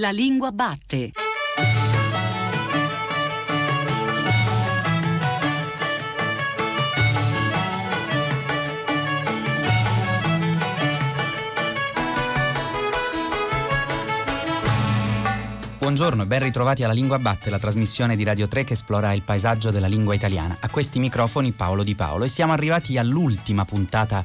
[0.00, 1.10] La lingua batte.
[15.78, 19.22] Buongiorno e ben ritrovati alla Lingua Batte, la trasmissione di Radio 3 che esplora il
[19.22, 20.58] paesaggio della lingua italiana.
[20.60, 24.24] A questi microfoni Paolo Di Paolo e siamo arrivati all'ultima puntata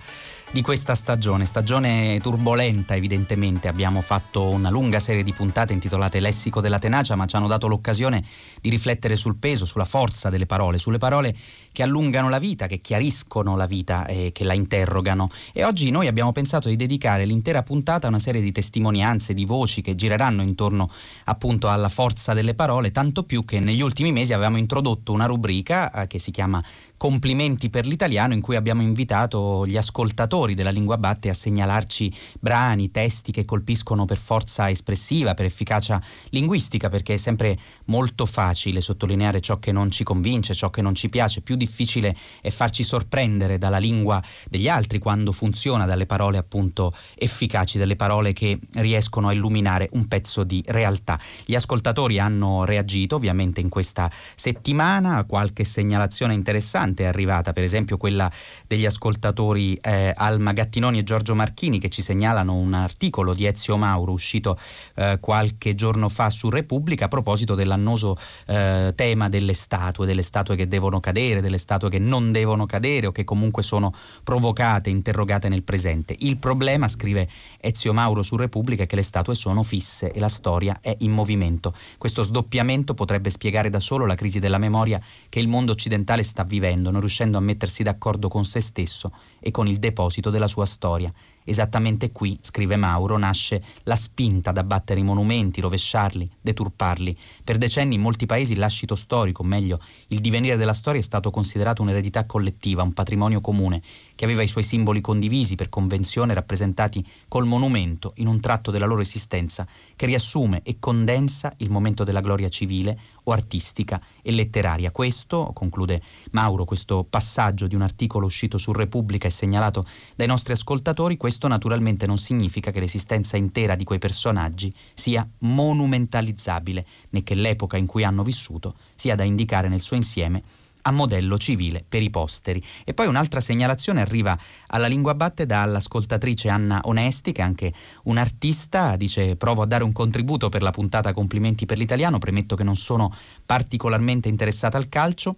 [0.54, 6.62] di questa stagione, stagione turbolenta evidentemente, abbiamo fatto una lunga serie di puntate intitolate Lessico
[6.62, 8.23] della tenacia, ma ci hanno dato l'occasione
[8.62, 11.36] di riflettere sul peso, sulla forza delle parole, sulle parole
[11.72, 15.27] che allungano la vita, che chiariscono la vita e che la interrogano.
[15.54, 19.46] E oggi noi abbiamo pensato di dedicare l'intera puntata a una serie di testimonianze, di
[19.46, 20.88] voci che gireranno intorno
[21.24, 25.91] appunto alla forza delle parole, tanto più che negli ultimi mesi avevamo introdotto una rubrica
[25.91, 26.63] eh, che si chiama
[27.03, 32.91] Complimenti per l'italiano in cui abbiamo invitato gli ascoltatori della lingua batte a segnalarci brani,
[32.91, 37.57] testi che colpiscono per forza espressiva, per efficacia linguistica, perché è sempre
[37.88, 42.15] molto facile sottolineare ciò che non ci convince, ciò che non ci piace, più difficile
[42.40, 48.32] è farci sorprendere dalla lingua degli altri quando funziona, dalle parole appunto efficaci, dalle parole
[48.32, 51.20] che riescono a illuminare un pezzo di realtà.
[51.43, 57.63] Gli ascoltatori hanno reagito ovviamente in questa settimana, qualche segnalazione interessante importante è arrivata, per
[57.63, 58.32] esempio quella
[58.68, 63.76] degli ascoltatori eh, Alma Gattinoni e Giorgio Marchini che ci segnalano un articolo di Ezio
[63.77, 64.58] Mauro uscito
[64.96, 68.16] eh, qualche giorno fa su Repubblica a proposito dell'annoso
[68.46, 73.07] eh, tema delle statue, delle statue che devono cadere, delle statue che non devono cadere
[73.07, 73.91] o che comunque sono
[74.24, 76.16] provocate, interrogate nel presente.
[76.19, 77.28] Il problema, scrive
[77.66, 81.74] Ezio Mauro su Repubblica, che le statue sono fisse e la storia è in movimento.
[81.97, 86.44] Questo sdoppiamento potrebbe spiegare da solo la crisi della memoria che il mondo occidentale sta
[86.44, 90.66] vivendo non riuscendo a mettersi d'accordo con se stesso e con il deposito della sua
[90.66, 91.12] storia.
[91.46, 97.16] Esattamente qui, scrive Mauro, nasce la spinta ad abbattere i monumenti, rovesciarli, deturparli.
[97.44, 99.78] Per decenni in molti paesi lascito storico, o meglio,
[100.08, 103.81] il divenire della storia è stato considerato un'eredità collettiva, un patrimonio comune,
[104.16, 108.85] che aveva i suoi simboli condivisi per convenzione rappresentati col monumento in un tratto della
[108.85, 114.91] loro esistenza che riassume e condensa il momento della gloria civile o artistica e letteraria.
[114.91, 119.84] Questo, conclude Mauro, questo passaggio di un articolo uscito su Repubblica e segnalato
[120.16, 126.85] dai nostri ascoltatori, questo naturalmente non significa che l'esistenza intera di quei personaggi sia monumentalizzabile,
[127.09, 130.44] né che l'epoca in cui hanno vissuto sia da indicare nel suo insieme
[130.83, 132.63] a modello civile per i posteri.
[132.83, 137.73] E poi un'altra segnalazione arriva alla lingua batte dall'ascoltatrice Anna Onesti, che è anche
[138.03, 142.63] un'artista, dice provo a dare un contributo per la puntata Complimenti per l'italiano, premetto che
[142.63, 143.13] non sono
[143.45, 145.35] particolarmente interessata al calcio,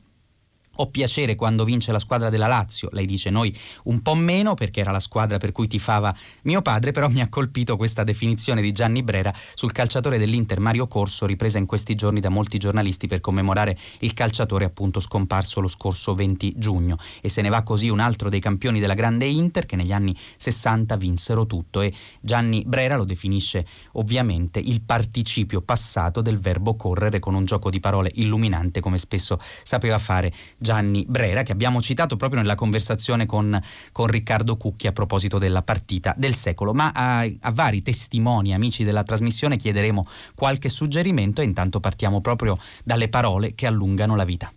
[0.77, 4.81] ho piacere quando vince la squadra della Lazio, lei dice noi un po' meno perché
[4.81, 6.13] era la squadra per cui tifava
[6.43, 10.87] mio padre, però mi ha colpito questa definizione di Gianni Brera sul calciatore dell'Inter Mario
[10.87, 15.67] Corso, ripresa in questi giorni da molti giornalisti per commemorare il calciatore appunto scomparso lo
[15.67, 16.97] scorso 20 giugno.
[17.21, 20.15] E se ne va così un altro dei campioni della grande Inter che negli anni
[20.37, 27.19] 60 vinsero tutto e Gianni Brera lo definisce ovviamente il participio passato del verbo correre
[27.19, 30.33] con un gioco di parole illuminante come spesso sapeva fare
[30.65, 33.61] Gianni Brera, che abbiamo citato proprio nella conversazione con,
[33.91, 36.73] con Riccardo Cucchi a proposito della partita del secolo.
[36.73, 40.03] Ma a, a vari testimoni, amici della trasmissione, chiederemo
[40.33, 44.51] qualche suggerimento e intanto partiamo proprio dalle parole che allungano la vita.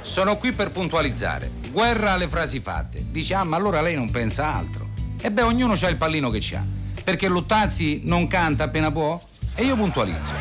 [0.00, 1.50] Sono qui per puntualizzare.
[1.72, 3.04] Guerra alle frasi fatte.
[3.10, 4.88] Dice, ah, ma allora lei non pensa altro.
[5.20, 6.64] E beh, ognuno ha il pallino che ha.
[7.04, 9.20] Perché Luttazzi non canta appena può?
[9.54, 10.32] E io puntualizzo.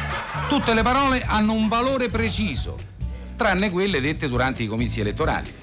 [0.48, 2.76] Tutte le parole hanno un valore preciso,
[3.36, 5.54] tranne quelle dette durante i comizi elettorali.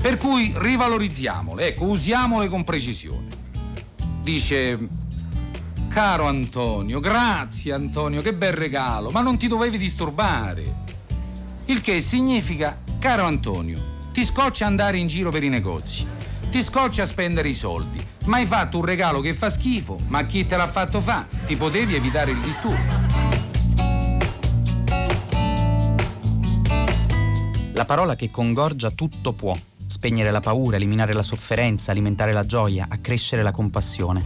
[0.00, 3.26] Per cui rivalorizziamole, ecco, usiamole con precisione.
[4.22, 4.78] Dice,
[5.88, 10.86] caro Antonio, grazie Antonio, che bel regalo, ma non ti dovevi disturbare.
[11.66, 13.78] Il che significa, caro Antonio,
[14.12, 16.06] ti scoccia andare in giro per i negozi,
[16.50, 20.46] ti scoccia spendere i soldi, ma hai fatto un regalo che fa schifo, ma chi
[20.46, 21.26] te l'ha fatto fa?
[21.46, 23.06] Ti potevi evitare il disturbo.
[27.72, 32.86] La parola che congorgia tutto può, spegnere la paura, eliminare la sofferenza, alimentare la gioia,
[32.88, 34.22] accrescere la compassione.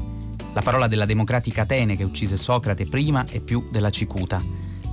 [0.52, 4.42] La parola della democratica Atene che uccise Socrate prima e più della cicuta.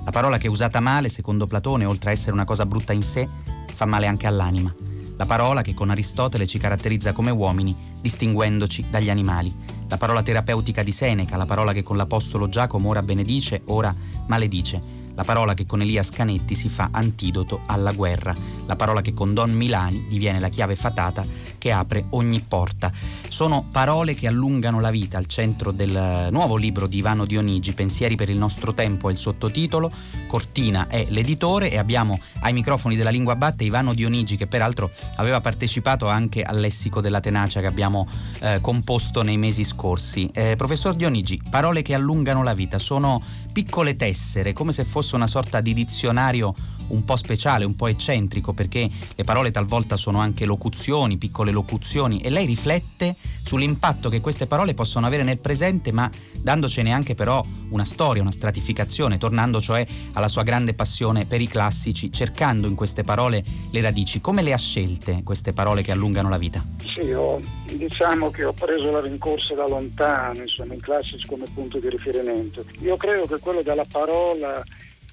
[0.05, 3.27] La parola che usata male, secondo Platone, oltre a essere una cosa brutta in sé,
[3.73, 4.73] fa male anche all'anima.
[5.19, 9.53] La parola che con Aristotele ci caratterizza come uomini, distinguendoci dagli animali.
[9.89, 13.93] La parola terapeutica di Seneca, la parola che con l'Apostolo Giacomo ora benedice, ora
[14.27, 18.33] maledice la parola che con Elia Scanetti si fa antidoto alla guerra,
[18.65, 21.25] la parola che con Don Milani diviene la chiave fatata
[21.57, 22.89] che apre ogni porta.
[23.27, 28.15] Sono parole che allungano la vita, al centro del nuovo libro di Ivano Dionigi, Pensieri
[28.15, 29.91] per il nostro tempo è il sottotitolo,
[30.25, 35.41] Cortina è l'editore e abbiamo ai microfoni della lingua batte Ivano Dionigi che peraltro aveva
[35.41, 38.07] partecipato anche al lessico della tenacia che abbiamo
[38.39, 40.29] eh, composto nei mesi scorsi.
[40.31, 45.27] Eh, professor Dionigi, parole che allungano la vita sono piccole tessere, come se fosse una
[45.27, 46.53] sorta di dizionario
[46.89, 52.21] un po' speciale, un po' eccentrico, perché le parole talvolta sono anche locuzioni, piccole locuzioni,
[52.21, 56.09] e lei riflette sull'impatto che queste parole possono avere nel presente, ma
[56.41, 61.47] dandocene anche però una storia, una stratificazione, tornando cioè alla sua grande passione per i
[61.47, 64.21] classici, cercando in queste parole le radici.
[64.21, 66.63] Come le ha scelte queste parole che allungano la vita?
[66.83, 67.39] Sì, ho,
[67.73, 72.63] diciamo che ho preso la rincorsa da lontano, insomma, i classici come punto di riferimento.
[72.79, 74.63] Io credo che quello della parola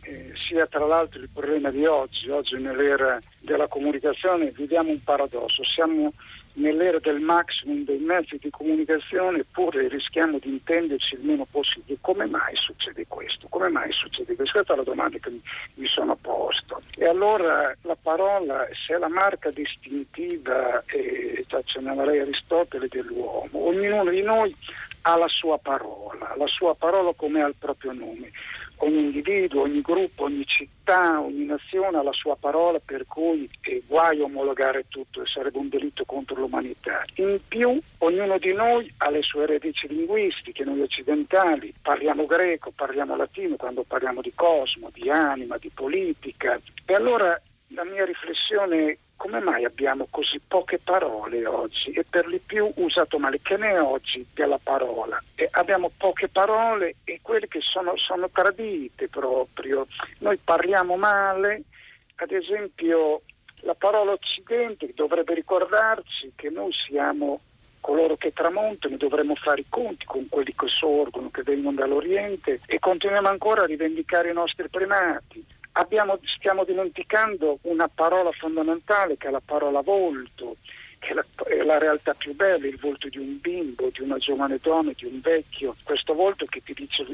[0.07, 2.31] eh, sia tra l'altro il problema di oggi.
[2.31, 6.13] Oggi nell'era della comunicazione viviamo un paradosso, siamo
[6.55, 11.99] nell'era del maximum dei mezzi di comunicazione eppure rischiamo di intenderci il meno possibile.
[12.01, 13.47] Come mai succede questo?
[13.49, 14.53] Come mai succede questo?
[14.53, 15.31] Questa è la domanda che
[15.75, 16.81] mi sono posto.
[16.97, 24.23] E allora la parola, se è la marca distintiva, eh, accennerei Aristotele, dell'uomo, ognuno di
[24.23, 24.55] noi
[25.03, 28.31] ha la sua parola, la sua parola come ha il proprio nome
[28.79, 33.81] ogni individuo, ogni gruppo, ogni città, ogni nazione ha la sua parola per cui è
[33.87, 37.05] guai omologare tutto e sarebbe un delitto contro l'umanità.
[37.17, 43.17] In più ognuno di noi ha le sue radici linguistiche, noi occidentali parliamo greco, parliamo
[43.17, 46.61] latino quando parliamo di cosmo, di anima, di politica.
[46.85, 52.39] E allora la mia riflessione come mai abbiamo così poche parole oggi e per di
[52.39, 53.41] più usato male?
[53.41, 55.21] Che ne è oggi della parola?
[55.35, 59.87] E abbiamo poche parole e quelle che sono, sono tradite proprio.
[60.19, 61.63] Noi parliamo male,
[62.17, 63.23] ad esempio
[63.63, 67.41] la parola Occidente dovrebbe ricordarci che noi siamo
[67.81, 72.79] coloro che tramontano, dovremmo fare i conti con quelli che sorgono, che vengono dall'Oriente e
[72.81, 75.45] continuiamo ancora a rivendicare i nostri primati
[75.77, 80.57] abbiamo, stiamo dimenticando una parola fondamentale che è la parola volto,
[80.99, 84.17] che è la, è la, realtà più bella, il volto di un bimbo, di una
[84.19, 85.75] giovane donna, di un vecchio.
[85.83, 87.05] Questo volto che ti dice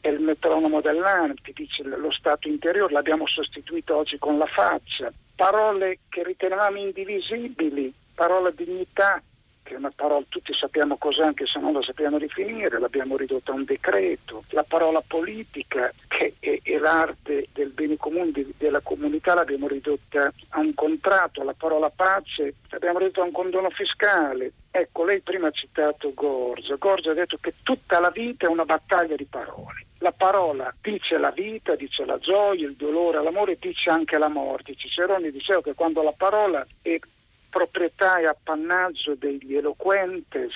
[0.00, 5.12] è il metronomo dell'anima, ti dice lo stato interiore, l'abbiamo sostituito oggi con la faccia.
[5.34, 9.20] Parole che ritenevamo indivisibili, parola dignità,
[9.62, 13.52] che è una parola, tutti sappiamo cos'è anche se non la sappiamo definire, l'abbiamo ridotta
[13.52, 18.80] a un decreto, la parola politica che è, è l'arte del bene comune de, della
[18.80, 24.52] comunità l'abbiamo ridotta a un contratto, la parola pace l'abbiamo ridotta a un condono fiscale.
[24.70, 28.64] Ecco, lei prima ha citato Gorgia, Gorgia ha detto che tutta la vita è una
[28.64, 29.86] battaglia di parole.
[29.98, 34.74] La parola dice la vita, dice la gioia, il dolore, l'amore, dice anche la morte.
[34.74, 36.98] Cicerone diceva che quando la parola è
[37.52, 40.54] proprietà e appannaggio degli eloquentes,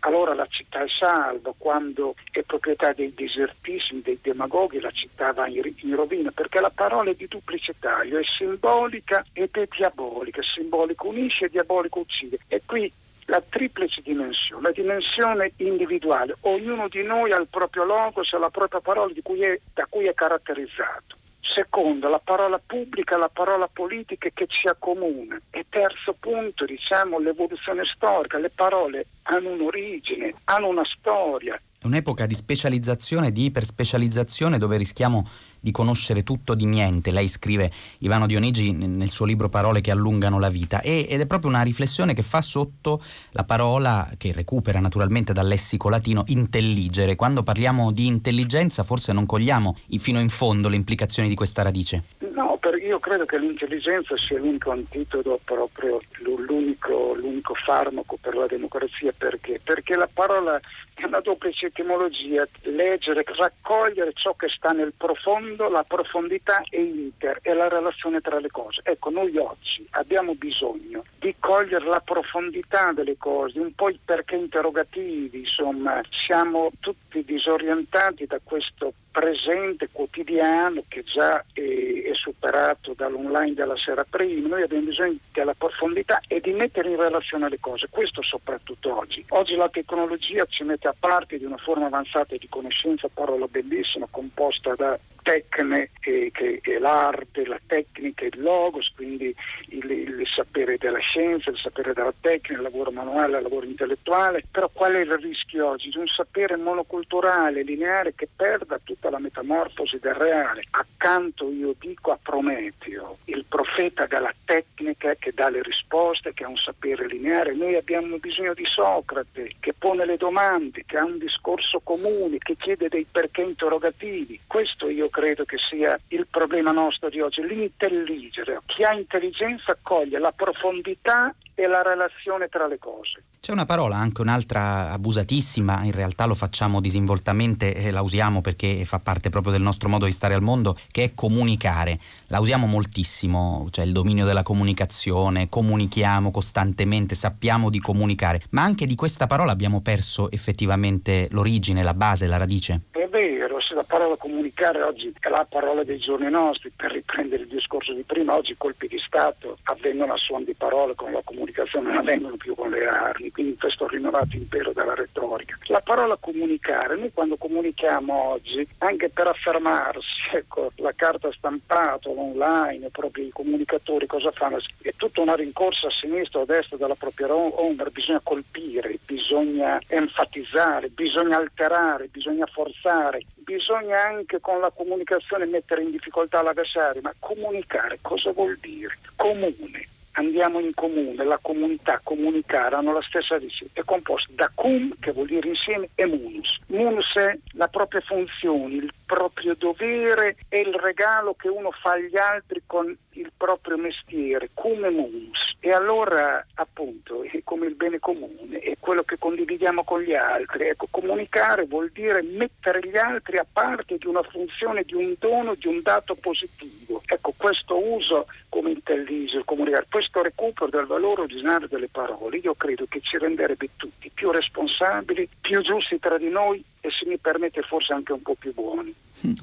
[0.00, 5.46] allora la città è salva, quando è proprietà dei disertissimi, dei demagoghi, la città va
[5.46, 10.40] in, in rovina, perché la parola è di duplice taglio, è simbolica ed è diabolica,
[10.42, 12.38] simbolico unisce e diabolico uccide.
[12.48, 12.90] E qui
[13.26, 18.50] la triplice dimensione, la dimensione individuale, ognuno di noi ha il proprio logos, ha la
[18.50, 21.16] propria parola cui è, da cui è caratterizzato.
[21.54, 25.40] Secondo, la parola pubblica, la parola politica che ci accomuna.
[25.50, 28.38] E terzo punto, diciamo, l'evoluzione storica.
[28.38, 31.56] Le parole hanno un'origine, hanno una storia.
[31.84, 35.22] Un'epoca di specializzazione, di iperspecializzazione dove rischiamo
[35.64, 37.10] di conoscere tutto di niente.
[37.10, 41.26] Lei scrive Ivano Dionigi nel suo libro Parole che allungano la vita e, ed è
[41.26, 47.16] proprio una riflessione che fa sotto la parola che recupera naturalmente dal lessico latino intelligere.
[47.16, 52.02] Quando parliamo di intelligenza forse non cogliamo fino in fondo le implicazioni di questa radice.
[52.34, 55.98] No, io credo che l'intelligenza sia l'unico antidoto, proprio
[56.46, 59.12] l'unico, l'unico farmaco per la democrazia.
[59.16, 59.58] Perché?
[59.64, 60.60] Perché la parola
[60.94, 67.38] è una duplice etimologia, leggere, raccogliere ciò che sta nel profondo, la profondità e inter,
[67.42, 68.80] e la relazione tra le cose.
[68.84, 74.36] Ecco, noi oggi abbiamo bisogno di cogliere la profondità delle cose, un po' i perché
[74.36, 83.54] interrogativi, insomma, siamo tutti disorientati da questo presente quotidiano che già è, è, superato dall'online
[83.54, 87.86] della sera prima, noi abbiamo bisogno della profondità e di mettere in relazione le cose,
[87.88, 89.24] questo soprattutto oggi.
[89.28, 94.08] Oggi la tecnologia ci mette a parte di una forma avanzata di conoscenza, parola bellissima,
[94.10, 94.98] composta da
[95.48, 99.34] tecne che, che è l'arte, la tecnica, il logos, quindi
[99.68, 104.42] il, il, sapere della scienza, il sapere della tecnica, il lavoro manuale, il lavoro intellettuale,
[104.50, 105.90] però qual è il rischio oggi?
[105.90, 110.64] Di un sapere monoculturale, lineare che perda tutta la metamorfosi del reale.
[110.70, 116.48] Accanto io dico a Prometeo, il profeta della tecnica che dà le risposte, che ha
[116.48, 117.54] un sapere lineare.
[117.54, 122.56] Noi abbiamo bisogno di Socrate che pone le domande, che ha un discorso comune, che
[122.56, 124.40] chiede dei perché interrogativi.
[124.46, 128.60] Questo io credo che sia il problema nostro di oggi, l'intelligere.
[128.66, 133.22] Chi ha intelligenza coglie la profondità e la relazione tra le cose.
[133.40, 138.86] C'è una parola, anche un'altra abusatissima, in realtà lo facciamo disinvoltamente e la usiamo perché
[138.86, 141.98] fa parte proprio del nostro modo di stare al mondo, che è comunicare.
[142.28, 148.86] La usiamo moltissimo, cioè il dominio della comunicazione, comunichiamo costantemente, sappiamo di comunicare, ma anche
[148.86, 152.80] di questa parola abbiamo perso effettivamente l'origine, la base, la radice.
[152.92, 157.42] È vero, se la parola comunicare oggi è la parola dei giorni nostri, per riprendere
[157.42, 161.20] il discorso di prima, oggi colpi di Stato avvengono a suon di parole con la
[161.22, 161.42] comunicazione,
[161.80, 165.58] non avvengono più con le armi quindi questo rinnovato impero della retorica.
[165.66, 172.90] La parola comunicare, noi quando comunichiamo oggi, anche per affermarsi, ecco, la carta stampata, online,
[172.90, 174.58] proprio i comunicatori cosa fanno?
[174.80, 179.80] È tutta una rincorsa a sinistra o a destra della propria ombra, bisogna colpire, bisogna
[179.88, 187.12] enfatizzare, bisogna alterare, bisogna forzare, bisogna anche con la comunicazione mettere in difficoltà l'avversario, ma
[187.18, 188.96] comunicare cosa vuol dire?
[189.16, 194.94] Comune andiamo in comune, la comunità, comunicare, hanno la stessa radice, è composta da cum,
[195.00, 196.58] che vuol dire insieme, e munus.
[196.66, 202.16] Munus è la propria funzione, il proprio dovere e il regalo che uno fa agli
[202.16, 205.52] altri con il proprio mestiere, cum e munus.
[205.60, 210.68] E allora, appunto, è come il bene comune, è quello che condividiamo con gli altri.
[210.68, 215.54] Ecco, comunicare vuol dire mettere gli altri a parte di una funzione, di un dono,
[215.54, 217.02] di un dato positivo.
[217.06, 222.84] Ecco, questo uso come intelligere, comunicare, questo recupero del valore originario delle parole, io credo
[222.86, 227.62] che ci renderebbe tutti più responsabili, più giusti tra di noi e se mi permette
[227.62, 228.94] forse anche un po' più buoni.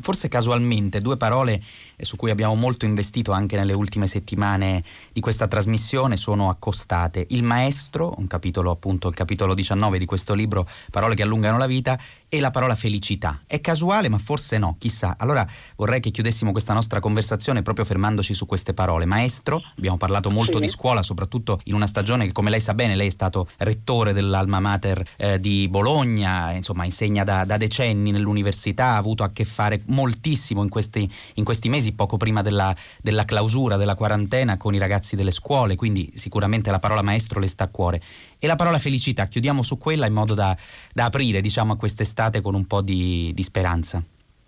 [0.01, 1.62] Forse casualmente due parole
[1.96, 7.25] eh, su cui abbiamo molto investito anche nelle ultime settimane di questa trasmissione sono accostate.
[7.30, 11.68] Il maestro, un capitolo appunto, il capitolo 19 di questo libro, Parole che allungano la
[11.68, 12.00] vita,
[12.34, 13.42] e la parola felicità.
[13.46, 15.16] È casuale, ma forse no, chissà.
[15.20, 19.04] Allora vorrei che chiudessimo questa nostra conversazione proprio fermandoci su queste parole.
[19.04, 20.62] Maestro, abbiamo parlato molto sì.
[20.62, 24.13] di scuola, soprattutto in una stagione che come lei sa bene, lei è stato rettore
[24.13, 29.44] dell'Alma Mater eh, di Bologna, insomma insegna da, da, decenni nell'università, ha avuto a che
[29.44, 34.74] fare moltissimo in questi, in questi mesi, poco prima della, della clausura, della quarantena con
[34.74, 38.01] i ragazzi delle scuole, quindi sicuramente la parola maestro le sta a cuore.
[38.39, 40.56] E la parola felicità, chiudiamo su quella in modo da,
[40.94, 44.03] da aprire diciamo, a quest'estate con un po' di, di speranza.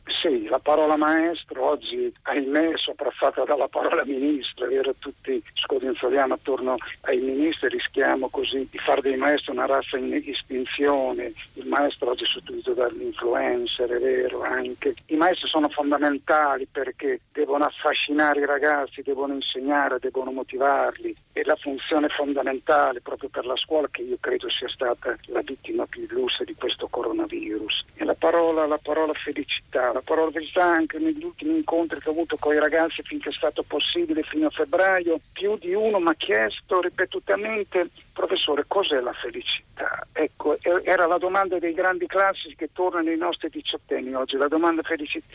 [0.06, 4.94] Sì, la parola maestro oggi, ahimè, è sopraffatta dalla parola ministro, vero?
[5.00, 11.32] Tutti scodinzoliamo attorno ai ministri, rischiamo così di fare dei maestri una razza in estinzione.
[11.54, 14.94] Il maestro oggi è sostituito dall'influencer, è vero anche.
[15.08, 21.16] I maestri sono fondamentali perché devono affascinare i ragazzi, devono insegnare, devono motivarli.
[21.32, 25.86] È la funzione fondamentale proprio per la scuola che io credo sia stata la vittima
[25.86, 27.86] più illustre di questo coronavirus.
[27.96, 32.12] E la parola, la parola felicità, la parola felicità anche negli ultimi incontri che ho
[32.12, 36.10] avuto con i ragazzi finché è stato possibile fino a febbraio, più di uno mi
[36.10, 40.06] ha chiesto ripetutamente professore cos'è la felicità?
[40.12, 44.82] Ecco, era la domanda dei grandi classici che tornano nei nostri diciottenni oggi, la domanda
[44.82, 45.26] felicità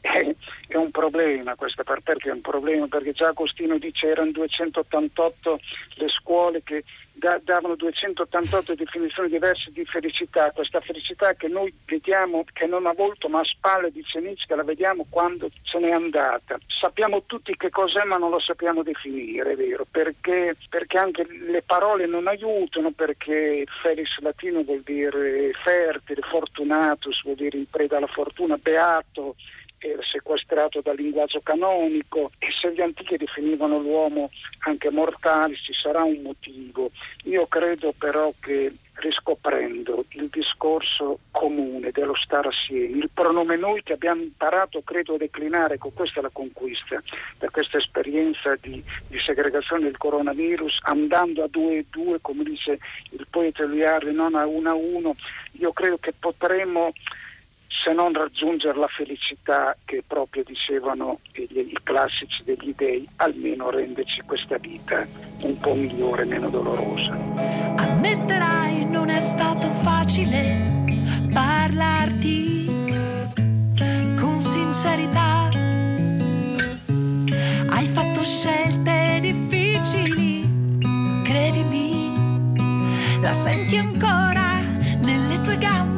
[0.00, 0.34] è,
[0.66, 2.86] è un problema questa perché è un problema?
[2.88, 5.60] Perché già Agostino dice erano 288
[5.94, 6.82] le scuole che
[7.18, 12.92] da, davano 288 definizioni diverse di felicità, questa felicità che noi vediamo che non ha
[12.92, 16.58] volto ma a spalle, dice Nietzsche, che la vediamo quando se n'è andata.
[16.66, 22.06] Sappiamo tutti che cos'è ma non lo sappiamo definire, vero, perché, perché anche le parole
[22.06, 28.56] non aiutano, perché felix latino vuol dire fertile, fortunatus vuol dire in preda alla fortuna,
[28.56, 29.34] beato
[29.78, 34.30] era sequestrato dal linguaggio canonico e se gli antichi definivano l'uomo
[34.60, 36.90] anche mortale ci sarà un motivo.
[37.24, 43.92] Io credo però che riscoprendo il discorso comune dello stare assieme, il pronome noi che
[43.92, 47.00] abbiamo imparato credo a declinare, ecco questa è la conquista
[47.38, 52.78] da questa esperienza di, di segregazione del coronavirus, andando a due e due, come dice
[53.10, 55.14] il poeta Eliardi, non a uno a uno,
[55.52, 56.92] io credo che potremo
[57.84, 64.58] se non raggiungere la felicità che proprio dicevano i classici degli dei, almeno renderci questa
[64.58, 65.06] vita
[65.42, 67.12] un po' migliore, meno dolorosa.
[67.76, 70.86] Ammetterai non è stato facile
[71.32, 72.66] parlarti
[74.18, 75.48] con sincerità.
[77.70, 80.78] Hai fatto scelte difficili,
[81.22, 82.12] credimi,
[83.20, 84.60] la senti ancora
[85.00, 85.97] nelle tue gambe.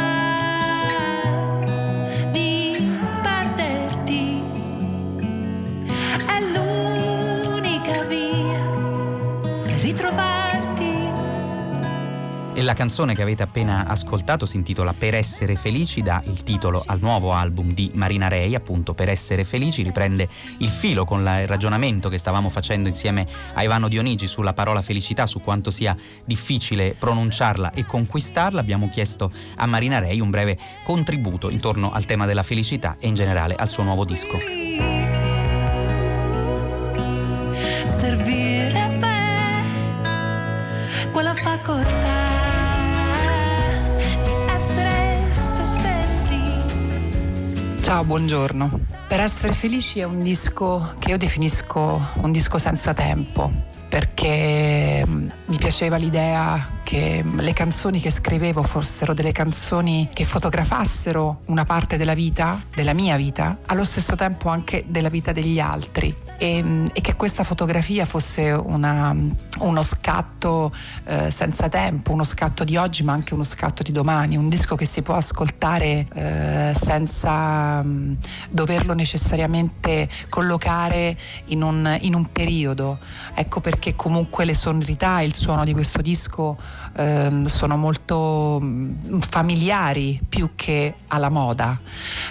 [12.53, 16.83] E la canzone che avete appena ascoltato si intitola Per essere felici, dà il titolo
[16.85, 20.27] al nuovo album di Marina Rei, appunto Per essere felici, riprende
[20.57, 25.25] il filo con il ragionamento che stavamo facendo insieme a Ivano Dionigi sulla parola felicità,
[25.27, 28.59] su quanto sia difficile pronunciarla e conquistarla.
[28.59, 33.15] Abbiamo chiesto a Marina Rei un breve contributo intorno al tema della felicità e in
[33.15, 34.70] generale al suo nuovo disco.
[47.91, 48.79] Ciao, buongiorno.
[49.05, 53.51] Per essere felici è un disco che io definisco un disco senza tempo,
[53.89, 61.39] perché mm, mi piaceva l'idea che le canzoni che scrivevo fossero delle canzoni che fotografassero
[61.45, 66.13] una parte della vita, della mia vita, allo stesso tempo anche della vita degli altri
[66.37, 69.15] e, e che questa fotografia fosse una,
[69.59, 70.73] uno scatto
[71.05, 74.75] eh, senza tempo, uno scatto di oggi ma anche uno scatto di domani, un disco
[74.75, 78.13] che si può ascoltare eh, senza mh, mm,
[78.49, 82.97] doverlo necessariamente collocare in un, in un periodo.
[83.33, 86.57] Ecco perché comunque le sonorità e il suono di questo disco
[86.95, 91.79] ehm, sono molto mm, familiari più che alla moda.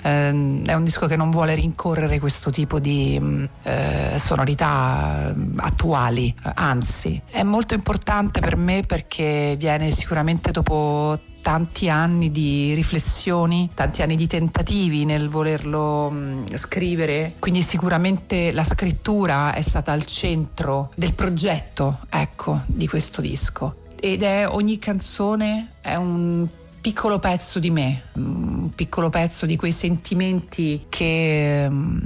[0.02, 5.58] Ehm, è un disco che non vuole rincorrere questo tipo di mm, eh, sonorità mm,
[5.58, 13.70] attuali, anzi è molto importante per me perché viene sicuramente dopo tanti anni di riflessioni,
[13.74, 20.04] tanti anni di tentativi nel volerlo mh, scrivere, quindi sicuramente la scrittura è stata al
[20.04, 26.48] centro del progetto, ecco, di questo disco ed è ogni canzone è un
[26.80, 32.00] piccolo pezzo di me, un piccolo pezzo di quei sentimenti che um,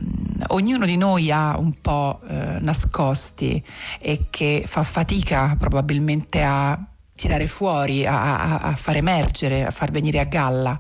[0.49, 3.63] ognuno di noi ha un po' eh, nascosti
[4.01, 6.77] e che fa fatica probabilmente a
[7.17, 10.79] tirare fuori, a, a, far emergere, a far venire a galla.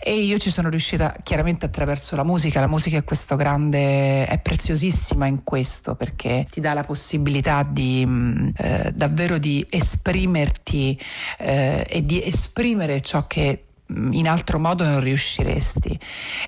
[0.00, 2.60] E io ci sono riuscita chiaramente attraverso la musica.
[2.60, 8.04] La musica è questo grande, è preziosissima in questo perché ti dà la possibilità di
[8.06, 10.98] mm, eh, davvero di esprimerti
[11.38, 15.98] eh, e di esprimere ciò che mm, in altro modo non riusciresti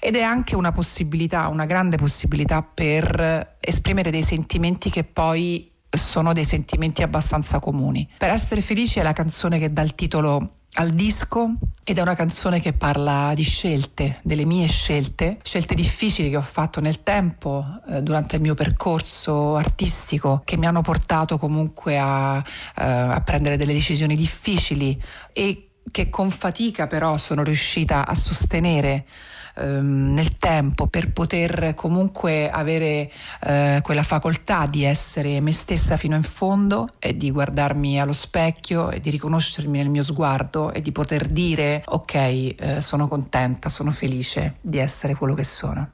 [0.00, 6.32] ed è anche una possibilità, una grande possibilità per esprimere dei sentimenti che poi sono
[6.32, 8.08] dei sentimenti abbastanza comuni.
[8.16, 12.14] Per essere felici è la canzone che dà il titolo al disco ed è una
[12.14, 17.64] canzone che parla di scelte, delle mie scelte, scelte difficili che ho fatto nel tempo
[17.88, 23.56] eh, durante il mio percorso artistico che mi hanno portato comunque a, eh, a prendere
[23.56, 25.00] delle decisioni difficili
[25.32, 29.06] e che con fatica però sono riuscita a sostenere
[29.60, 33.10] ehm, nel tempo per poter comunque avere
[33.42, 38.90] eh, quella facoltà di essere me stessa fino in fondo e di guardarmi allo specchio
[38.90, 43.90] e di riconoscermi nel mio sguardo e di poter dire ok eh, sono contenta, sono
[43.90, 45.90] felice di essere quello che sono.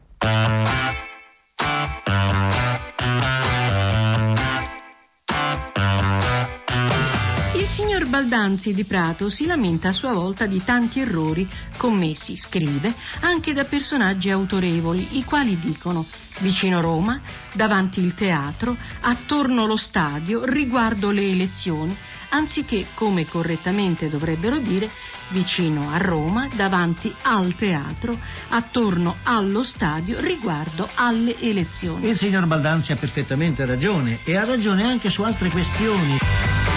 [8.17, 13.65] Baldanzi di Prato si lamenta a sua volta di tanti errori commessi, scrive, anche da
[13.65, 16.07] personaggi autorevoli, i quali dicono
[16.41, 17.21] vicino Roma,
[17.53, 21.95] davanti il teatro, attorno lo stadio, riguardo le elezioni,
[22.31, 24.89] anziché, come correttamente dovrebbero dire,
[25.29, 32.09] vicino a Roma, davanti al teatro, attorno allo stadio, riguardo alle elezioni.
[32.09, 36.76] Il signor Baldanzi ha perfettamente ragione e ha ragione anche su altre questioni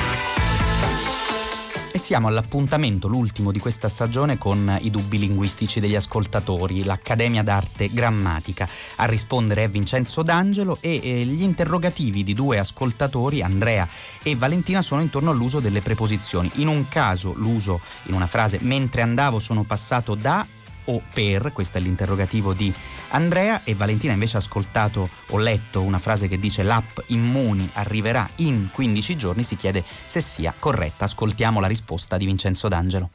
[1.99, 8.67] siamo all'appuntamento, l'ultimo di questa stagione, con i dubbi linguistici degli ascoltatori, l'Accademia d'Arte Grammatica.
[8.95, 13.87] A rispondere è Vincenzo D'Angelo e eh, gli interrogativi di due ascoltatori, Andrea
[14.23, 16.49] e Valentina, sono intorno all'uso delle preposizioni.
[16.55, 20.45] In un caso l'uso in una frase mentre andavo sono passato da
[20.85, 22.73] o per, questo è l'interrogativo di
[23.09, 28.27] Andrea e Valentina invece ha ascoltato o letto una frase che dice l'app Immuni arriverà
[28.37, 31.05] in 15 giorni, si chiede se sia corretta.
[31.05, 33.11] Ascoltiamo la risposta di Vincenzo D'Angelo.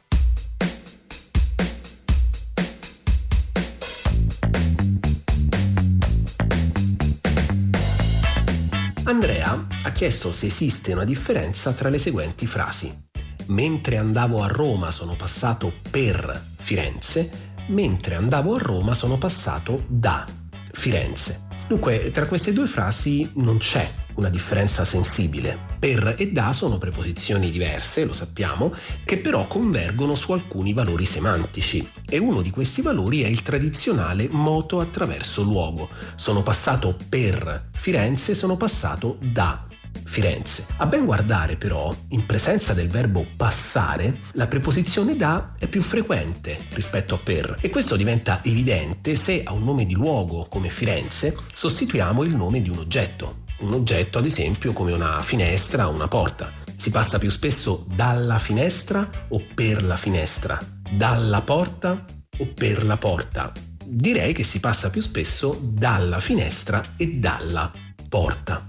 [9.03, 13.03] Andrea ha chiesto se esiste una differenza tra le seguenti frasi.
[13.47, 20.25] mentre andavo a Roma sono passato per Firenze, mentre andavo a Roma sono passato da
[20.71, 21.47] Firenze.
[21.67, 25.57] Dunque, tra queste due frasi non c'è una differenza sensibile.
[25.79, 28.73] Per e da sono preposizioni diverse, lo sappiamo,
[29.03, 34.27] che però convergono su alcuni valori semantici e uno di questi valori è il tradizionale
[34.29, 35.89] moto attraverso luogo.
[36.15, 39.64] Sono passato per Firenze, sono passato da
[40.03, 40.67] Firenze.
[40.77, 46.57] A ben guardare però, in presenza del verbo passare, la preposizione da è più frequente
[46.73, 51.35] rispetto a per e questo diventa evidente se a un nome di luogo come Firenze
[51.53, 53.43] sostituiamo il nome di un oggetto.
[53.59, 56.51] Un oggetto ad esempio come una finestra o una porta.
[56.75, 60.59] Si passa più spesso dalla finestra o per la finestra,
[60.91, 62.05] dalla porta
[62.37, 63.51] o per la porta.
[63.83, 67.71] Direi che si passa più spesso dalla finestra e dalla
[68.09, 68.67] porta.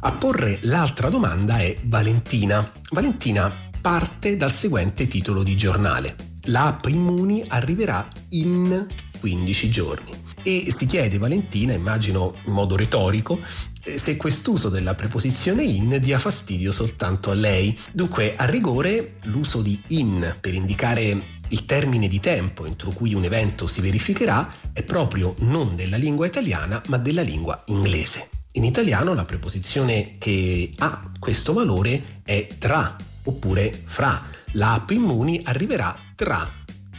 [0.00, 2.70] A porre l'altra domanda è Valentina.
[2.90, 6.14] Valentina parte dal seguente titolo di giornale.
[6.44, 8.86] L'app Immuni arriverà in
[9.18, 10.12] 15 giorni.
[10.44, 13.40] E si chiede Valentina, immagino in modo retorico,
[13.82, 17.76] eh, se quest'uso della preposizione in dia fastidio soltanto a lei.
[17.92, 23.24] Dunque, a rigore, l'uso di in per indicare il termine di tempo entro cui un
[23.24, 28.37] evento si verificherà è proprio non della lingua italiana ma della lingua inglese.
[28.58, 34.20] In italiano la preposizione che ha questo valore è tra oppure fra.
[34.54, 36.50] La app Immuni arriverà tra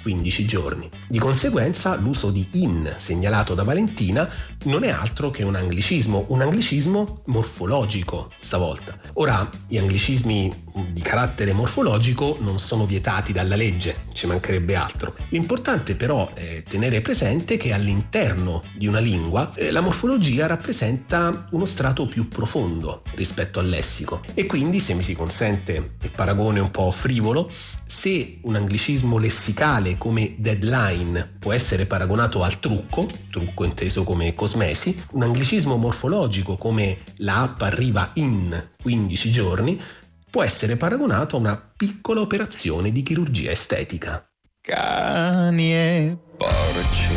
[0.02, 0.90] 15 giorni.
[1.10, 4.26] Di conseguenza l'uso di in segnalato da Valentina
[4.68, 8.98] non è altro che un anglicismo, un anglicismo morfologico stavolta.
[9.16, 15.16] Ora, gli anglicismi di carattere morfologico non sono vietati dalla legge, ci mancherebbe altro.
[15.30, 21.66] L'importante però è tenere presente che all'interno di una lingua eh, la morfologia rappresenta uno
[21.66, 26.72] strato più profondo rispetto al lessico e quindi se mi si consente il paragone un
[26.72, 27.50] po' frivolo,
[27.86, 35.02] se un anglicismo lessicale come deadline può essere paragonato al trucco, trucco inteso come cosmesi,
[35.12, 39.82] un anglicismo morfologico come la app arriva in 15 giorni
[40.30, 44.24] può essere paragonato a una piccola operazione di chirurgia estetica.
[44.62, 47.16] Cani e porci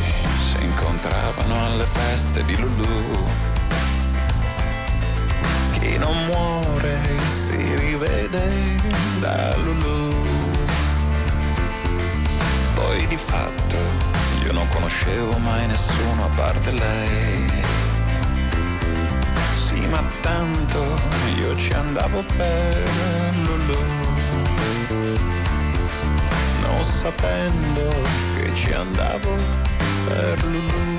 [0.51, 3.25] si incontravano alle feste di Lulu.
[5.73, 6.99] Chi non muore
[7.29, 8.51] si rivede
[9.21, 10.15] da Lulu.
[12.75, 13.77] Poi di fatto
[14.45, 17.51] io non conoscevo mai nessuno a parte lei
[19.73, 20.85] sì, ma tanto
[21.37, 23.79] io ci andavo per Lulu,
[26.61, 27.95] non sapendo
[28.37, 29.35] che ci andavo
[30.07, 30.91] per Lulu.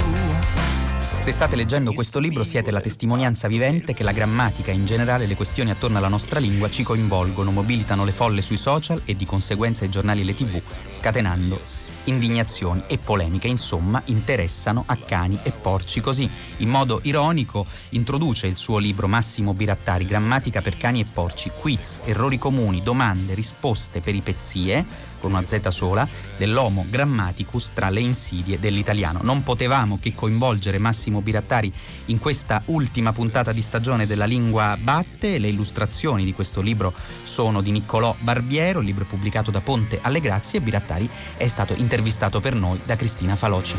[1.20, 5.26] Se state leggendo questo libro siete la testimonianza vivente che la grammatica e in generale
[5.26, 9.26] le questioni attorno alla nostra lingua ci coinvolgono, mobilitano le folle sui social e di
[9.26, 15.52] conseguenza i giornali e le tv, scatenando indignazioni e polemiche, insomma, interessano a cani e
[15.52, 16.02] porci.
[16.02, 21.52] Così, in modo ironico, introduce il suo libro Massimo Birattari, Grammatica per cani e porci,
[21.58, 28.60] quiz, errori comuni, domande, risposte, peripezie, con una Z sola, dell'Homo Grammaticus tra le insidie
[28.60, 29.20] dell'italiano.
[29.24, 31.72] Non potevamo che coinvolgere Massimo Birattari
[32.06, 35.38] in questa ultima puntata di stagione della Lingua Batte.
[35.38, 40.20] Le illustrazioni di questo libro sono di Niccolò Barbiero, il libro pubblicato da Ponte alle
[40.20, 43.76] Grazie e Birattari è stato intervistato intervistato per noi da Cristina Faloci.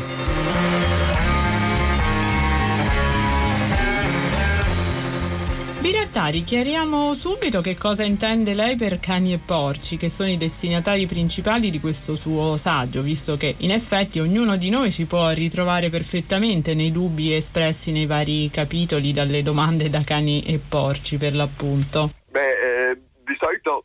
[5.81, 11.05] Birattari, chiariamo subito che cosa intende lei per cani e porci, che sono i destinatari
[11.05, 15.89] principali di questo suo saggio, visto che in effetti ognuno di noi si può ritrovare
[15.89, 22.11] perfettamente nei dubbi espressi nei vari capitoli dalle domande da cani e porci per l'appunto.
[22.31, 23.83] Beh, eh, di solito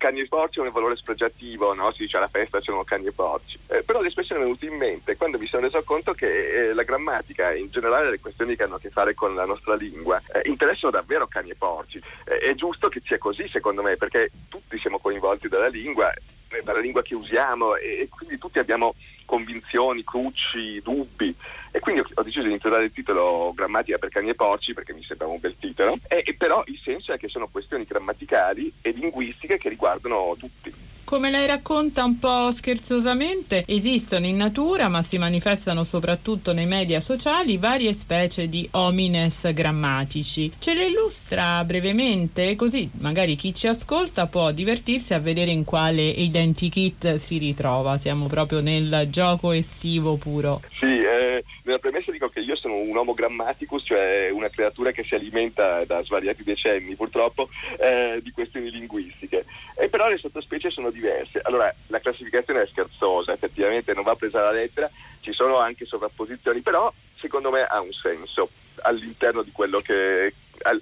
[0.00, 1.92] cani e porci è un valore spregiativo, no?
[1.92, 3.58] si dice alla festa c'erano cani e porci.
[3.66, 6.84] Eh, però l'espressione è venuta in mente quando mi sono reso conto che eh, la
[6.84, 10.18] grammatica e in generale le questioni che hanno a che fare con la nostra lingua
[10.32, 12.02] eh, interessano davvero cani e porci.
[12.24, 16.10] Eh, è giusto che sia così secondo me perché tutti siamo coinvolti dalla lingua,
[16.50, 21.34] eh, dalla lingua che usiamo e, e quindi tutti abbiamo convinzioni, cruci, dubbi.
[21.70, 25.04] E quindi ho deciso di intitolare il titolo Grammatica per cani e porci perché mi
[25.04, 25.96] sembrava un bel titolo.
[26.08, 30.89] E, e però il senso è che sono questioni grammaticali e linguistiche che riguardano tutti.
[31.04, 37.00] Come lei racconta un po' scherzosamente, esistono in natura, ma si manifestano soprattutto nei media
[37.00, 40.52] sociali, varie specie di homines grammatici.
[40.58, 46.02] Ce le illustra brevemente, così magari chi ci ascolta può divertirsi a vedere in quale
[46.02, 47.96] identikit si ritrova.
[47.96, 50.62] Siamo proprio nel gioco estivo puro.
[50.78, 55.02] Sì, eh, nella premessa dico che io sono un homo grammaticus, cioè una creatura che
[55.02, 59.44] si alimenta da svariati decenni purtroppo eh, di questioni linguistiche.
[59.76, 61.40] E però le sottospecie sono diverse.
[61.42, 66.60] Allora, la classificazione è scherzosa, effettivamente non va presa alla lettera, ci sono anche sovrapposizioni,
[66.60, 68.50] però secondo me ha un senso
[68.82, 70.32] all'interno di quello che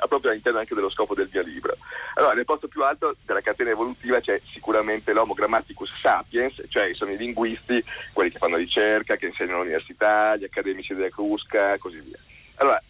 [0.09, 1.77] proprio all'interno anche dello scopo del mio libro.
[2.15, 7.13] Allora, nel posto più alto della catena evolutiva c'è sicuramente l'Homo grammaticus sapiens, cioè sono
[7.13, 12.19] i linguisti, quelli che fanno ricerca, che insegnano all'università, gli accademici della Crusca, così via.
[12.57, 12.83] Allora,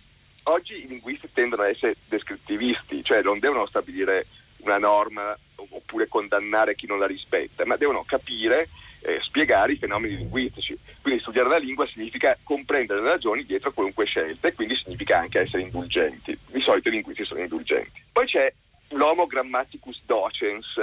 [0.45, 4.25] oggi i linguisti tendono ad essere descrittivisti, cioè non devono stabilire
[4.69, 8.69] una norma oppure condannare chi non la rispetta, ma devono capire
[9.01, 10.79] eh, spiegare i fenomeni linguistici.
[11.01, 15.19] Quindi studiare la lingua significa comprendere le ragioni dietro a qualunque scelta e quindi significa
[15.19, 16.39] anche essere indulgenti.
[16.47, 18.03] Di solito i linguisti sono indulgenti.
[18.13, 18.53] Poi c'è
[18.91, 20.81] l'Homo grammaticus docens,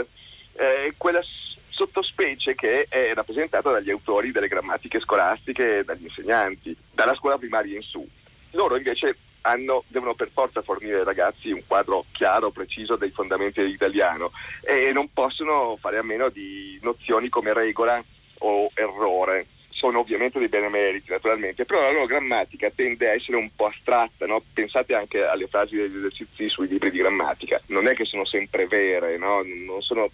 [0.54, 1.22] eh, quella
[1.70, 7.76] sottospecie che è rappresentata dagli autori delle grammatiche scolastiche e dagli insegnanti, dalla scuola primaria
[7.76, 8.08] in su.
[8.52, 9.16] Loro invece
[9.46, 14.32] hanno, devono per forza fornire ai ragazzi un quadro chiaro, preciso dei fondamenti dell'italiano
[14.62, 18.04] e non possono fare a meno di nozioni come regola
[18.40, 19.48] o errore.
[19.70, 24.26] Sono ovviamente dei benemeriti naturalmente, però la loro grammatica tende a essere un po' astratta,
[24.26, 24.42] no?
[24.54, 28.68] pensate anche alle frasi degli esercizi sui libri di grammatica, non è che sono sempre
[28.68, 29.44] vere, no?
[29.44, 30.10] non sono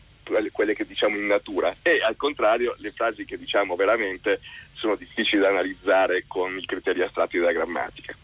[0.52, 4.40] quelle che diciamo in natura e al contrario le frasi che diciamo veramente
[4.74, 8.16] sono difficili da analizzare con i criteri astratti della grammatica.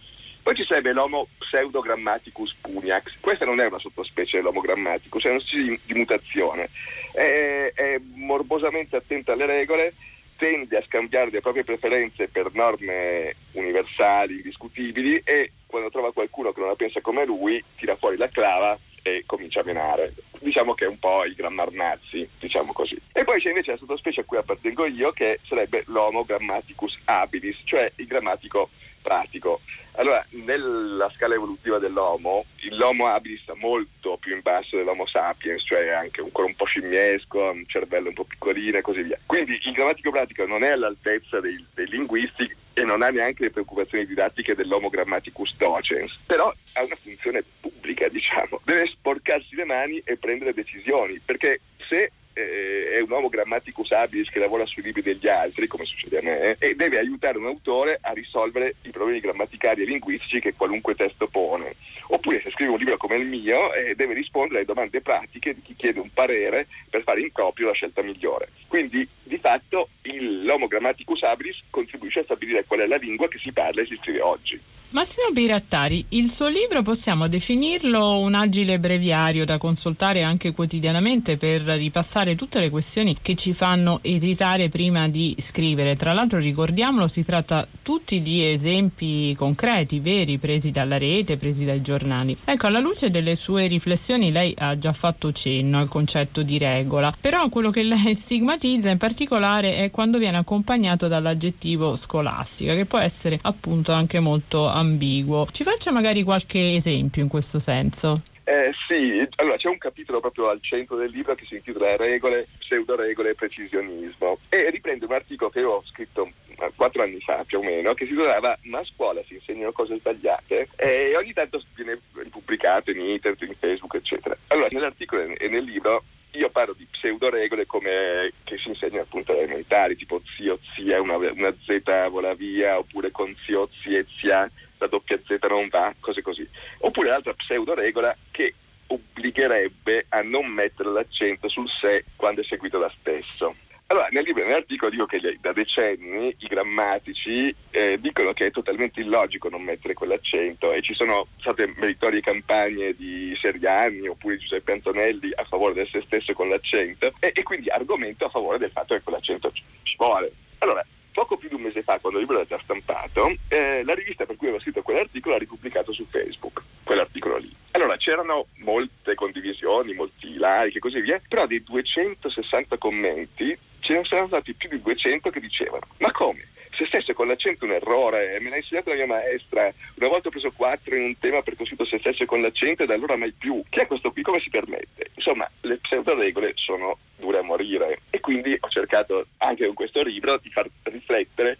[0.47, 5.41] Poi ci sarebbe l'Homo pseudogrammaticus puniax, questa non è una sottospecie dell'Homo grammaticus, è una
[5.41, 6.69] specie di, di mutazione,
[7.11, 9.93] è, è morbosamente attenta alle regole,
[10.37, 16.61] tende a scambiare le proprie preferenze per norme universali, indiscutibili e quando trova qualcuno che
[16.61, 20.13] non la pensa come lui tira fuori la clava e comincia a menare.
[20.39, 22.97] Diciamo che è un po' i grammar nazi, diciamo così.
[23.11, 27.59] E poi c'è invece la sottospecie a cui appartengo io che sarebbe l'Homo grammaticus habilis,
[27.65, 28.69] cioè il grammatico
[29.07, 29.61] pratico.
[29.93, 35.87] Allora, nella scala evolutiva dell'Homo, l'Homo habilis sta molto più in basso dell'Homo sapiens, cioè
[35.89, 39.17] anche ancora un po' scimmiesco, un cervello un po' piccolino e così via.
[39.25, 43.49] Quindi il grammatico pratico non è all'altezza dei, dei linguisti e non ha neanche le
[43.49, 48.61] preoccupazioni didattiche dell'Homo grammaticus docens, però ha una funzione pubblica, diciamo.
[48.65, 54.29] Deve sporcarsi le mani e prendere decisioni, perché se eh, è un uomo grammaticus habilis
[54.29, 57.97] che lavora sui libri degli altri, come succede a me, e deve aiutare un autore
[58.01, 61.75] a risolvere i problemi grammaticali e linguistici che qualunque testo pone.
[62.09, 65.61] Oppure se scrive un libro come il mio, eh, deve rispondere alle domande pratiche di
[65.61, 68.49] chi chiede un parere per fare in proprio la scelta migliore.
[68.67, 73.39] Quindi, di fatto, il, l'Homo grammaticus habilis contribuisce a stabilire qual è la lingua che
[73.39, 74.61] si parla e si scrive oggi.
[74.91, 81.61] Massimo Pirattari, il suo libro possiamo definirlo un agile breviario da consultare anche quotidianamente per
[81.63, 85.97] ripassare tutte le questioni che ci fanno esitare prima di scrivere.
[85.97, 91.81] Tra l'altro ricordiamolo, si tratta tutti di esempi concreti, veri, presi dalla rete, presi dai
[91.81, 92.37] giornali.
[92.45, 97.13] Ecco, alla luce delle sue riflessioni lei ha già fatto cenno al concetto di regola,
[97.19, 102.99] però quello che lei stigmatizza in particolare è quando viene accompagnato dall'aggettivo scolastica, che può
[102.99, 105.47] essere appunto anche molto ambiguo.
[105.51, 108.21] Ci faccia magari qualche esempio in questo senso?
[108.43, 112.47] Eh, sì, allora c'è un capitolo proprio al centro del libro che si intitola Regole,
[112.59, 117.43] pseudoregole e precisionismo e riprende un articolo che io ho scritto eh, quattro anni fa
[117.45, 121.33] più o meno che si titolava Ma a scuola si insegnano cose sbagliate e ogni
[121.33, 124.37] tanto viene pubblicato in internet, in Facebook eccetera.
[124.47, 129.41] Allora nell'articolo e nel libro io parlo di pseudoregole come che si insegnano appunto alle
[129.41, 134.87] elementari, tipo zio, zia, una, una Z vola via, oppure con zio, zia, zia la
[134.87, 136.47] doppia Z non va, cose così.
[136.79, 138.53] Oppure l'altra pseudo regola che
[138.87, 143.55] obbligherebbe a non mettere l'accento sul sé quando è seguito da stesso.
[143.89, 148.99] Allora, nel libro nell'articolo dico che da decenni i grammatici eh, dicono che è totalmente
[148.99, 154.73] illogico non mettere quell'accento e ci sono state meritorie campagne di Seriani oppure di Giuseppe
[154.73, 158.71] Antonelli a favore del se stesso con l'accento e, e quindi argomento a favore del
[158.71, 160.33] fatto che quell'accento ci vuole.
[160.57, 163.93] Allora, poco più di un mese fa, quando il libro era già stampato, eh, la
[163.93, 167.53] rivista per cui avevo scritto quell'articolo ha ripubblicato su Facebook quell'articolo lì.
[167.71, 174.03] Allora c'erano molte condivisioni, molti like e così via, però dei 260 commenti ce ne
[174.03, 176.43] sono stati più di 200 che dicevano ma come?
[176.77, 180.31] se stesse con l'accento un errore, me l'ha insegnato la mia maestra, una volta ho
[180.31, 183.15] preso 4 in un tema perché ho scritto se stesse con l'accento e da allora
[183.15, 183.63] mai più.
[183.67, 184.21] Chi è questo qui?
[184.21, 185.09] Come si permette?
[185.15, 190.03] Insomma, le pseudo regole sono dure a morire e quindi ho cercato anche con questo
[190.03, 191.57] libro di far riflettere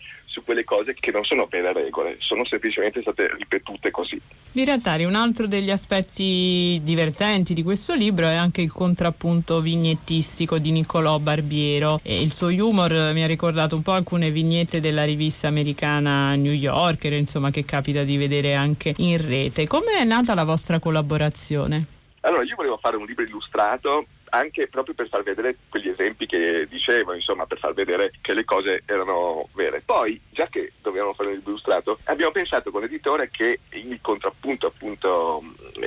[0.48, 4.20] quelle cose che non sono vere regole, sono semplicemente state ripetute così.
[4.50, 10.72] Birattari, un altro degli aspetti divertenti di questo libro è anche il contrappunto vignettistico di
[10.72, 15.50] Niccolò Barbiero e il suo humor mi ha ricordato un po' alcune vignette della rivista
[15.50, 19.68] americana New Yorker, insomma, che capita di vedere anche in rete.
[19.68, 21.86] Come è nata la vostra collaborazione?
[22.22, 24.06] Allora, io volevo fare un libro illustrato
[24.38, 28.46] anche proprio per far vedere quegli esempi che dicevo, insomma, per far vedere che le
[28.46, 29.82] cose erano vere.
[29.86, 35.44] Poi, già che dovevamo fare libro illustrato, abbiamo pensato con l'editore che il contrappunto appunto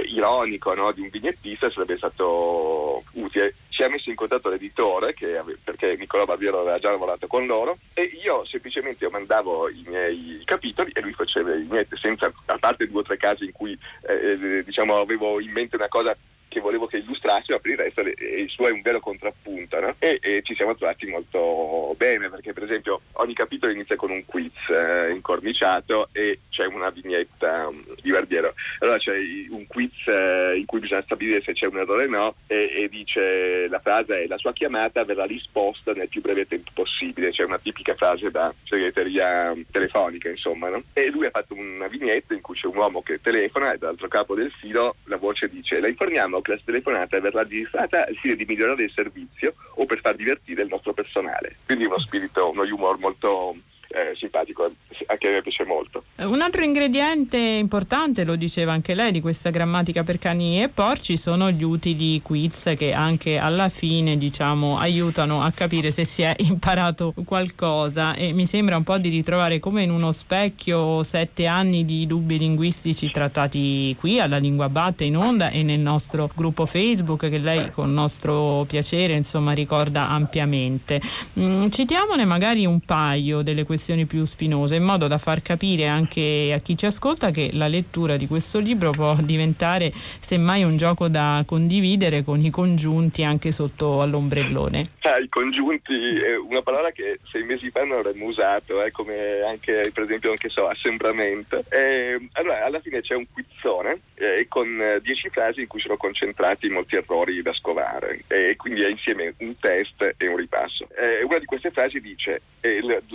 [0.06, 3.54] ironico no, di un vignettista sarebbe stato utile.
[3.68, 7.78] Ci ha messo in contatto l'editore, ave- perché Nicolò Barbiero aveva già lavorato con loro,
[7.94, 13.00] e io semplicemente mandavo i miei capitoli e lui faceva miei, senza, a parte due
[13.00, 16.14] o tre casi in cui eh, diciamo, avevo in mente una cosa
[16.50, 19.78] che volevo che illustrasse, ma per il resto le, il suo è un vero contrappunto
[19.80, 19.94] no?
[20.00, 24.24] e, e, ci siamo trovati molto bene perché per esempio ogni capitolo inizia con un
[24.26, 28.52] quiz eh, incorniciato e c'è una vignetta um, di Barbiero.
[28.80, 29.16] Allora c'è
[29.50, 32.88] un quiz eh, in cui bisogna stabilire se c'è un errore o no e, e,
[32.88, 37.44] dice la frase è la sua chiamata verrà risposta nel più breve tempo possibile, c'è
[37.44, 40.68] una tipica frase da segreteria telefonica insomma.
[40.68, 40.82] No?
[40.92, 44.08] E lui ha fatto una vignetta in cui c'è un uomo che telefona e dall'altro
[44.08, 48.34] capo del filo la voce dice la informiamo che la telefonata verrà registrata al fine
[48.34, 51.56] di migliorare il servizio o per far divertire il nostro personale.
[51.64, 53.56] Quindi uno spirito, uno humor molto
[53.92, 54.70] eh, simpatico,
[55.06, 56.04] anche a me piace molto.
[56.16, 61.16] Un altro ingrediente importante, lo diceva anche lei, di questa grammatica per cani e porci
[61.16, 66.34] sono gli utili quiz che anche alla fine diciamo, aiutano a capire se si è
[66.40, 71.84] imparato qualcosa e mi sembra un po' di ritrovare come in uno specchio sette anni
[71.84, 77.28] di dubbi linguistici trattati qui alla Lingua Batte in onda e nel nostro gruppo Facebook
[77.28, 81.00] che lei con nostro piacere insomma ricorda ampiamente.
[81.38, 85.86] Mm, citiamone magari un paio delle questioni questioni più spinose, in modo da far capire
[85.86, 90.76] anche a chi ci ascolta che la lettura di questo libro può diventare semmai un
[90.76, 94.90] gioco da condividere con i congiunti anche sotto all'ombrellone.
[95.00, 99.40] Ah, I congiunti è una parola che sei mesi fa non avremmo usato, eh, come
[99.48, 101.64] anche per esempio anche so, assembramento.
[101.70, 106.68] Eh, allora alla fine c'è un quizzone eh, con dieci frasi in cui sono concentrati
[106.68, 110.86] molti errori da scovare e quindi è insieme un test e un ripasso.
[111.00, 112.42] Eh, una di queste frasi dice,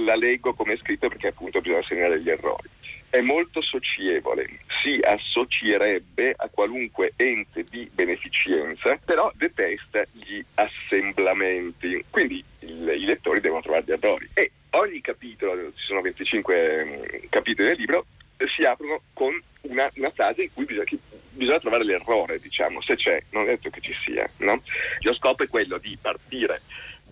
[0.05, 2.69] la leggo come è scritto perché appunto bisogna segnare gli errori.
[3.09, 4.49] È molto socievole,
[4.81, 12.03] si associerebbe a qualunque ente di beneficenza, però detesta gli assemblamenti.
[12.09, 14.29] Quindi il, i lettori devono trovare gli errori.
[14.33, 18.05] E ogni capitolo, ci sono 25 mm, capitoli del libro,
[18.53, 20.85] si aprono con una, una frase in cui bisogna,
[21.31, 24.29] bisogna, trovare l'errore, diciamo, se c'è, non è detto che ci sia.
[24.37, 24.61] No?
[24.99, 26.61] Lo scopo è quello di partire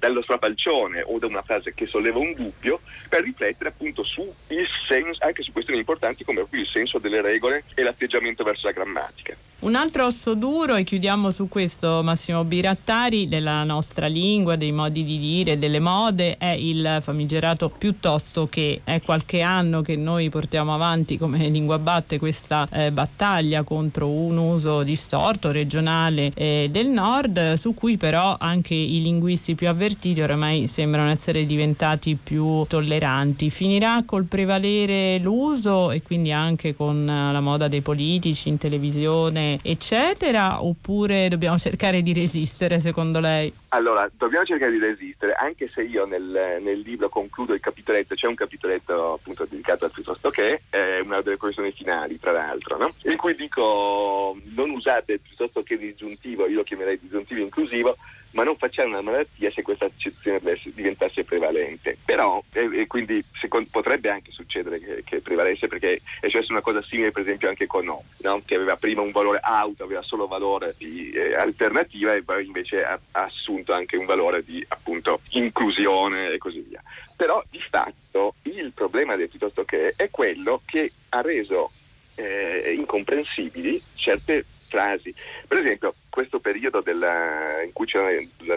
[0.03, 4.67] dallo strapalcione o da una frase che solleva un dubbio per riflettere appunto su il
[4.85, 9.33] senso, anche su questioni importanti come il senso delle regole e l'atteggiamento verso la grammatica.
[9.63, 15.05] Un altro osso duro, e chiudiamo su questo Massimo Birattari, della nostra lingua, dei modi
[15.05, 20.73] di dire, delle mode, è il famigerato piuttosto che è qualche anno che noi portiamo
[20.73, 27.53] avanti come lingua batte questa eh, battaglia contro un uso distorto regionale eh, del nord,
[27.53, 33.49] su cui però anche i linguisti più avvertiti oramai sembrano essere diventati più tolleranti.
[33.49, 40.63] Finirà col prevalere l'uso e quindi anche con la moda dei politici in televisione eccetera,
[40.63, 43.53] oppure dobbiamo cercare di resistere secondo lei?
[43.69, 48.27] Allora, dobbiamo cercare di resistere, anche se io nel, nel libro concludo il capitoletto, c'è
[48.27, 52.93] un capitoletto appunto dedicato al piuttosto che, è una delle questioni finali, tra l'altro, no?
[53.03, 57.95] in cui dico non usate piuttosto che disgiuntivo, io lo chiamerei disgiuntivo inclusivo,
[58.33, 60.39] ma non facciamo una malattia se questa accezione
[60.73, 61.97] diventasse prevalente.
[62.03, 66.81] Però, e, quindi secondo, potrebbe anche succedere che, che, prevalesse perché è successa una cosa
[66.83, 68.41] simile per esempio anche con no, no?
[68.45, 72.83] che aveva prima un valore auto, aveva solo valore di eh, alternativa e poi invece
[72.83, 76.81] ha, ha, assunto anche un valore di appunto inclusione e così via.
[77.15, 81.71] Però di fatto il problema del piuttosto che è quello che ha reso
[82.15, 85.13] eh, incomprensibili certe frasi.
[85.47, 87.57] Per esempio, questo periodo della,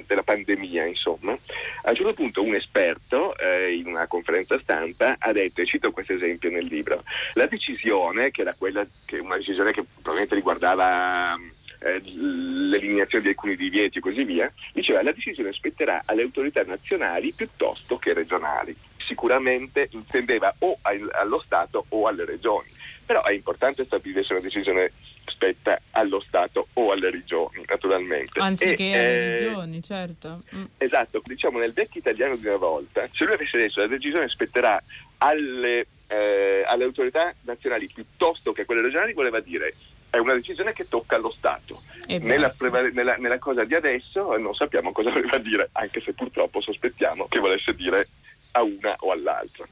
[0.07, 5.33] della pandemia, insomma, a un certo punto un esperto eh, in una conferenza stampa ha
[5.33, 9.73] detto, e cito questo esempio nel libro, la decisione, che era quella, che una decisione
[9.73, 11.35] che probabilmente riguardava
[11.79, 17.33] eh, l'eliminazione di alcuni divieti e così via, diceva la decisione spetterà alle autorità nazionali
[17.33, 18.77] piuttosto che regionali.
[18.99, 22.76] Sicuramente intendeva o allo Stato o alle regioni
[23.07, 24.91] Però è importante stabilire se una decisione
[25.25, 28.41] spetta allo Stato o alle regioni, naturalmente.
[28.41, 30.43] Anziché e, alle eh, regioni, certo.
[30.55, 30.65] Mm.
[30.79, 34.83] Esatto, diciamo nel vecchio italiano di una volta, se lui avesse detto la decisione spetterà
[35.19, 39.75] alle, eh, alle autorità nazionali piuttosto che a quelle regionali, voleva dire
[40.09, 41.83] è una decisione che tocca allo Stato.
[42.09, 46.61] Nella, prevale- nella- nella cosa di adesso non sappiamo cosa voleva dire, anche se purtroppo
[46.61, 48.09] sospettiamo che volesse dire
[48.53, 49.67] a una o all'altra.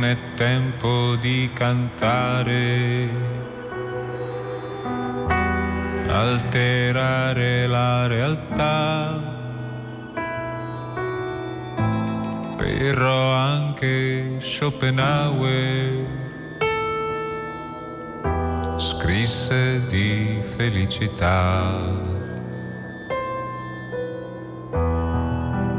[0.00, 3.06] Non è tempo di cantare,
[6.08, 9.20] alterare la realtà,
[12.56, 16.06] però anche Schopenhauer
[18.78, 21.76] scrisse di felicità.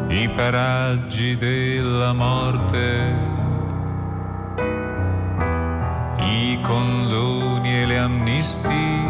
[0.09, 3.39] I paraggi della morte,
[6.51, 9.09] i condoni e le amnistie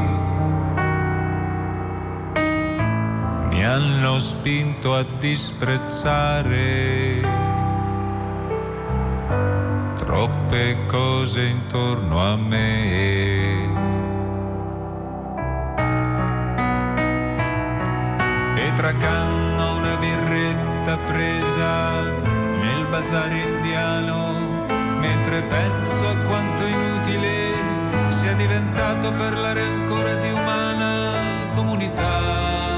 [3.50, 6.62] mi hanno spinto a disprezzare
[10.12, 13.70] troppe cose intorno a me.
[18.56, 22.02] E tra canna una birretta presa
[22.62, 24.36] nel bazar indiano,
[25.00, 27.31] mentre penso a quanto inutile
[28.22, 32.71] sia diventato parlare ancora di umana comunità.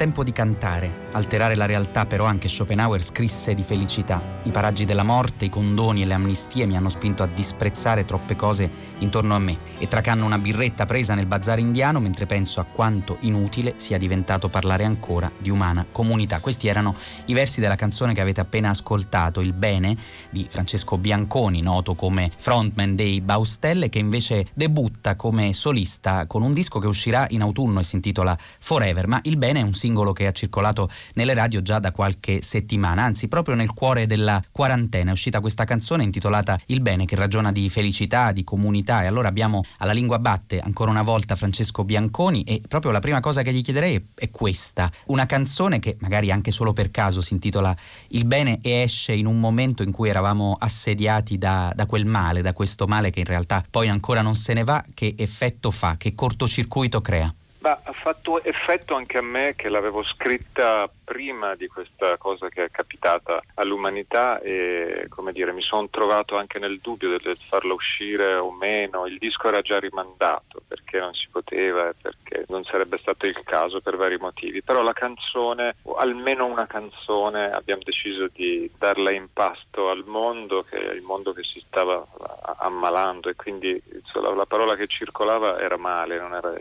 [0.00, 4.18] Tempo di cantare, alterare la realtà, però anche Schopenhauer scrisse di felicità.
[4.44, 8.34] I paraggi della morte, i condoni e le amnistie mi hanno spinto a disprezzare troppe
[8.34, 8.70] cose
[9.00, 13.16] intorno a me e tracanno una birretta presa nel bazar indiano mentre penso a quanto
[13.20, 16.40] inutile sia diventato parlare ancora di umana comunità.
[16.40, 16.94] Questi erano
[17.26, 19.96] i versi della canzone che avete appena ascoltato, Il bene
[20.30, 26.52] di Francesco Bianconi, noto come frontman dei Baustelle, che invece debutta come solista con un
[26.52, 30.12] disco che uscirà in autunno e si intitola Forever, ma Il bene è un singolo
[30.12, 35.10] che ha circolato nelle radio già da qualche settimana, anzi proprio nel cuore della quarantena
[35.10, 39.28] è uscita questa canzone intitolata Il bene che ragiona di felicità, di comunità e allora
[39.28, 43.52] abbiamo alla lingua batte ancora una volta Francesco Bianconi e proprio la prima cosa che
[43.52, 47.74] gli chiederei è, questa, una canzone che magari anche solo per caso si intitola
[48.08, 52.42] Il bene e esce in un momento in cui eravamo assediati da, da quel male,
[52.42, 55.96] da questo male che in realtà poi ancora non se ne va, che effetto fa,
[55.96, 57.32] che cortocircuito crea?
[57.60, 62.64] Ma ha fatto effetto anche a me che l'avevo scritta prima di questa cosa che
[62.64, 68.34] è capitata all'umanità e come dire mi sono trovato anche nel dubbio del farla uscire
[68.36, 69.06] o meno.
[69.06, 73.38] Il disco era già rimandato perché non si poteva e perché non sarebbe stato il
[73.44, 74.62] caso per vari motivi.
[74.62, 80.62] Però la canzone, o almeno una canzone, abbiamo deciso di darla in pasto al mondo,
[80.62, 82.06] che è il mondo che si stava
[82.60, 86.54] ammalando e quindi insomma, la parola che circolava era male, non era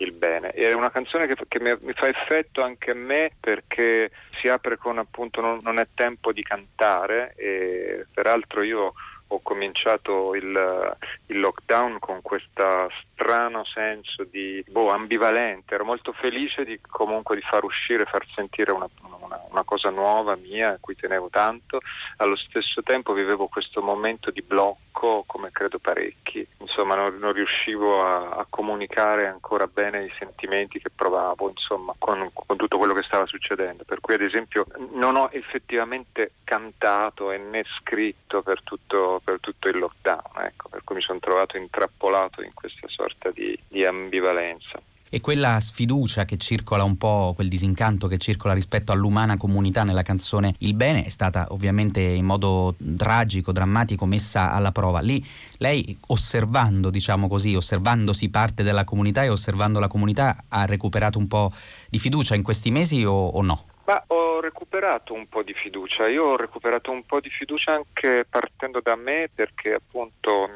[0.00, 0.50] il bene.
[0.50, 4.98] È una canzone che, che mi, fa effetto anche a me perché si apre con
[4.98, 8.94] appunto non, non, è tempo di cantare e peraltro io
[9.32, 10.96] ho cominciato il,
[11.26, 17.42] il lockdown con questo strano senso di boh, ambivalente, ero molto felice di comunque di
[17.42, 19.18] far uscire, far sentire una, una,
[19.50, 21.80] una cosa nuova mia a cui tenevo tanto,
[22.16, 28.04] allo stesso tempo vivevo questo momento di blocco come credo parecchi, insomma non, non riuscivo
[28.04, 33.02] a, a, comunicare ancora bene i sentimenti che provavo insomma con, con tutto quello che
[33.02, 39.20] stava succedendo, per cui ad esempio non ho effettivamente cantato e né scritto per tutto,
[39.22, 43.58] per tutto il lockdown, ecco, per cui mi sono trovato intrappolato in questa sorta di,
[43.68, 44.80] di ambivalenza.
[45.12, 50.02] E quella sfiducia che circola un po', quel disincanto che circola rispetto all'umana comunità nella
[50.02, 55.00] canzone Il Bene è stata ovviamente in modo tragico, drammatico messa alla prova.
[55.00, 55.20] Lì
[55.58, 61.26] lei osservando, diciamo così, osservandosi parte della comunità e osservando la comunità ha recuperato un
[61.26, 61.50] po'
[61.88, 63.64] di fiducia in questi mesi o, o no?
[63.86, 68.24] Ma ho recuperato un po' di fiducia, io ho recuperato un po' di fiducia anche
[68.30, 70.48] partendo da me perché appunto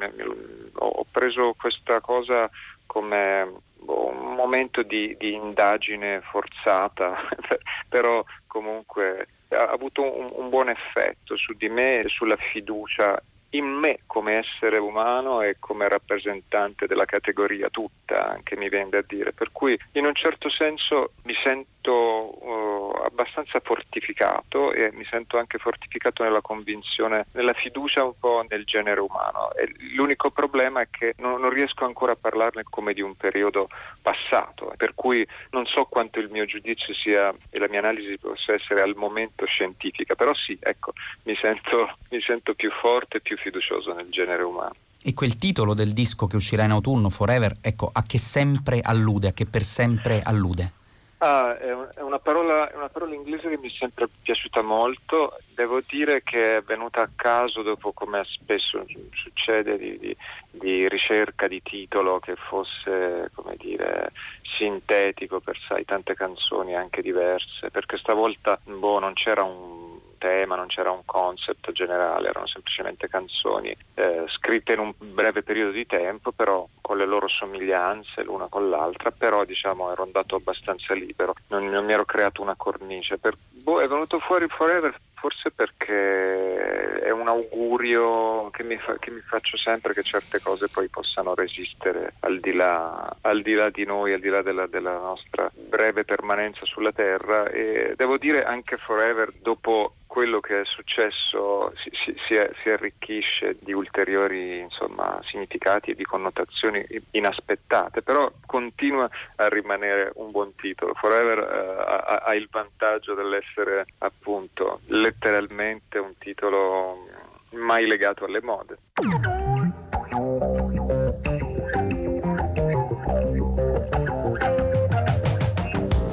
[0.74, 2.48] ho preso questa cosa
[2.86, 7.16] come un momento di, di indagine forzata,
[7.88, 13.20] però comunque ha avuto un, un, buon effetto su di me e sulla fiducia
[13.50, 19.02] in me come essere umano e come rappresentante della categoria tutta, anche mi viene da
[19.06, 19.32] dire.
[19.32, 25.58] Per cui in un certo senso mi sento uh, abbastanza fortificato e mi sento anche
[25.58, 29.52] fortificato nella convinzione, nella fiducia un po' nel genere umano.
[29.52, 33.68] E l'unico problema è che non, non riesco ancora a parlarne come di un periodo
[34.00, 38.52] passato, per cui non so quanto il mio giudizio sia e la mia analisi possa
[38.52, 40.92] essere al momento scientifica, però sì, ecco,
[41.24, 44.74] mi sento, mi sento più forte e più fiducioso nel genere umano.
[45.06, 49.28] E quel titolo del disco che uscirà in autunno, Forever, ecco, a che sempre allude,
[49.28, 50.82] a che per sempre allude?
[51.26, 51.72] Ah, è,
[52.02, 55.38] una parola, è una parola inglese che mi è sempre piaciuta molto.
[55.54, 60.14] Devo dire che è venuta a caso dopo, come spesso succede, di, di,
[60.50, 64.10] di ricerca di titolo che fosse, dire,
[64.42, 69.83] sintetico per sai, tante canzoni anche diverse, perché stavolta boh, non c'era un
[70.18, 75.70] tema, non c'era un concept generale, erano semplicemente canzoni eh, scritte in un breve periodo
[75.70, 80.94] di tempo, però con le loro somiglianze l'una con l'altra, però diciamo ero andato abbastanza
[80.94, 83.18] libero, non, non mi ero creato una cornice.
[83.18, 84.94] Per, boh, è venuto fuori Forever
[85.24, 90.68] forse perché è un augurio che mi, fa, che mi, faccio sempre che certe cose
[90.68, 94.66] poi possano resistere al di là, al di, là di noi, al di là della,
[94.66, 100.64] della nostra breve permanenza sulla Terra e devo dire anche Forever dopo quello che è
[100.64, 108.30] successo si, si, si, si arricchisce di ulteriori insomma, significati e di connotazioni inaspettate, però
[108.46, 110.94] continua a rimanere un buon titolo.
[110.94, 117.08] Forever uh, ha, ha, il vantaggio dell'essere appunto letteralmente un titolo
[117.56, 118.78] mai legato alle mode.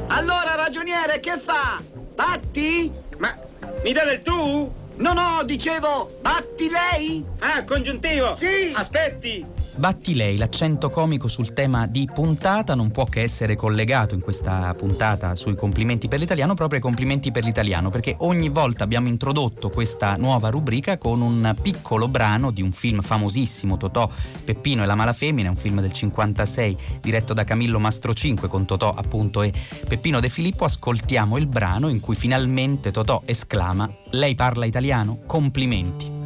[0.08, 1.80] Allora ragioniere che fa?
[2.16, 3.11] Batti?
[3.84, 4.72] Mi dà del tu?
[4.98, 7.26] No, no, dicevo, batti lei?
[7.40, 8.36] Ah, congiuntivo?
[8.36, 8.72] Sì!
[8.76, 9.44] Aspetti!
[9.78, 14.74] Batti lei, l'accento comico sul tema di puntata non può che essere collegato in questa
[14.76, 19.70] puntata sui complimenti per l'italiano proprio ai complimenti per l'italiano, perché ogni volta abbiamo introdotto
[19.70, 24.10] questa nuova rubrica con un piccolo brano di un film famosissimo, Totò,
[24.44, 28.94] Peppino e la Malafemmina, un film del 56 diretto da Camillo Mastro 5 con Totò
[28.94, 29.54] appunto e
[29.88, 30.66] Peppino De Filippo.
[30.66, 35.20] Ascoltiamo il brano in cui finalmente Totò esclama Lei parla italiano?
[35.26, 36.21] Complimenti.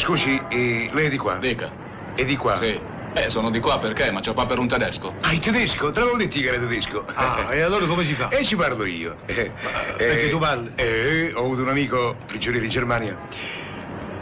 [0.00, 1.36] Scusi, eh, lei è di qua?
[1.36, 1.70] Dica.
[2.14, 2.58] È di qua?
[2.58, 2.80] Sì.
[3.12, 4.10] Eh, sono di qua perché?
[4.10, 5.12] Ma c'ho qua per un tedesco.
[5.20, 5.90] Ah, il tedesco?
[5.90, 7.04] Te l'avevo detto che era tedesco.
[7.12, 8.28] Ah, e allora come si fa?
[8.28, 9.18] E ci parlo io.
[9.26, 9.52] Eh,
[9.98, 10.72] perché eh, tu parli?
[10.76, 13.18] Eh, ho avuto un amico prigioniero in Germania.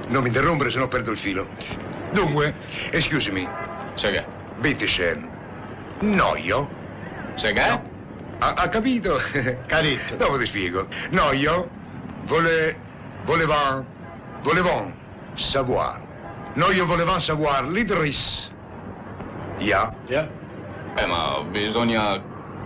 [0.09, 1.47] Non mi interrompere, se no perdo il filo.
[2.11, 2.55] Dunque.
[3.95, 4.25] Sai che?
[4.59, 5.29] Bitte schön.
[6.01, 6.69] Noio?
[7.37, 7.69] Sai che?
[7.69, 7.91] No.
[8.41, 9.21] Ha, ha capito?
[9.67, 10.17] Capito.
[10.17, 10.89] Dopo ti spiego.
[11.11, 11.69] Noio?
[12.25, 12.77] Vole...
[13.25, 13.85] Volevant...
[14.43, 15.07] Volevant
[15.39, 16.01] savoir.
[16.55, 18.51] Noi volevamo savoir l'Idris.
[19.59, 19.93] Ja?
[20.07, 20.29] Ja?
[20.97, 22.21] Eh, ma bisogna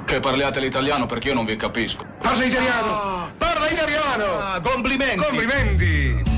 [0.05, 2.05] che parliate l'italiano perché io non vi capisco.
[2.21, 2.91] Parla italiano!
[2.91, 3.31] Ah.
[3.37, 4.39] Parla italiano!
[4.39, 5.17] Ah, complimenti!
[5.17, 6.32] Complimenti!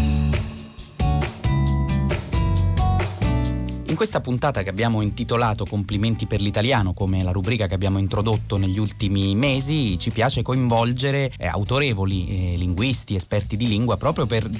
[3.95, 8.57] In questa puntata che abbiamo intitolato Complimenti per l'italiano, come la rubrica che abbiamo introdotto
[8.57, 14.51] negli ultimi mesi, ci piace coinvolgere eh, autorevoli eh, linguisti, esperti di lingua, proprio per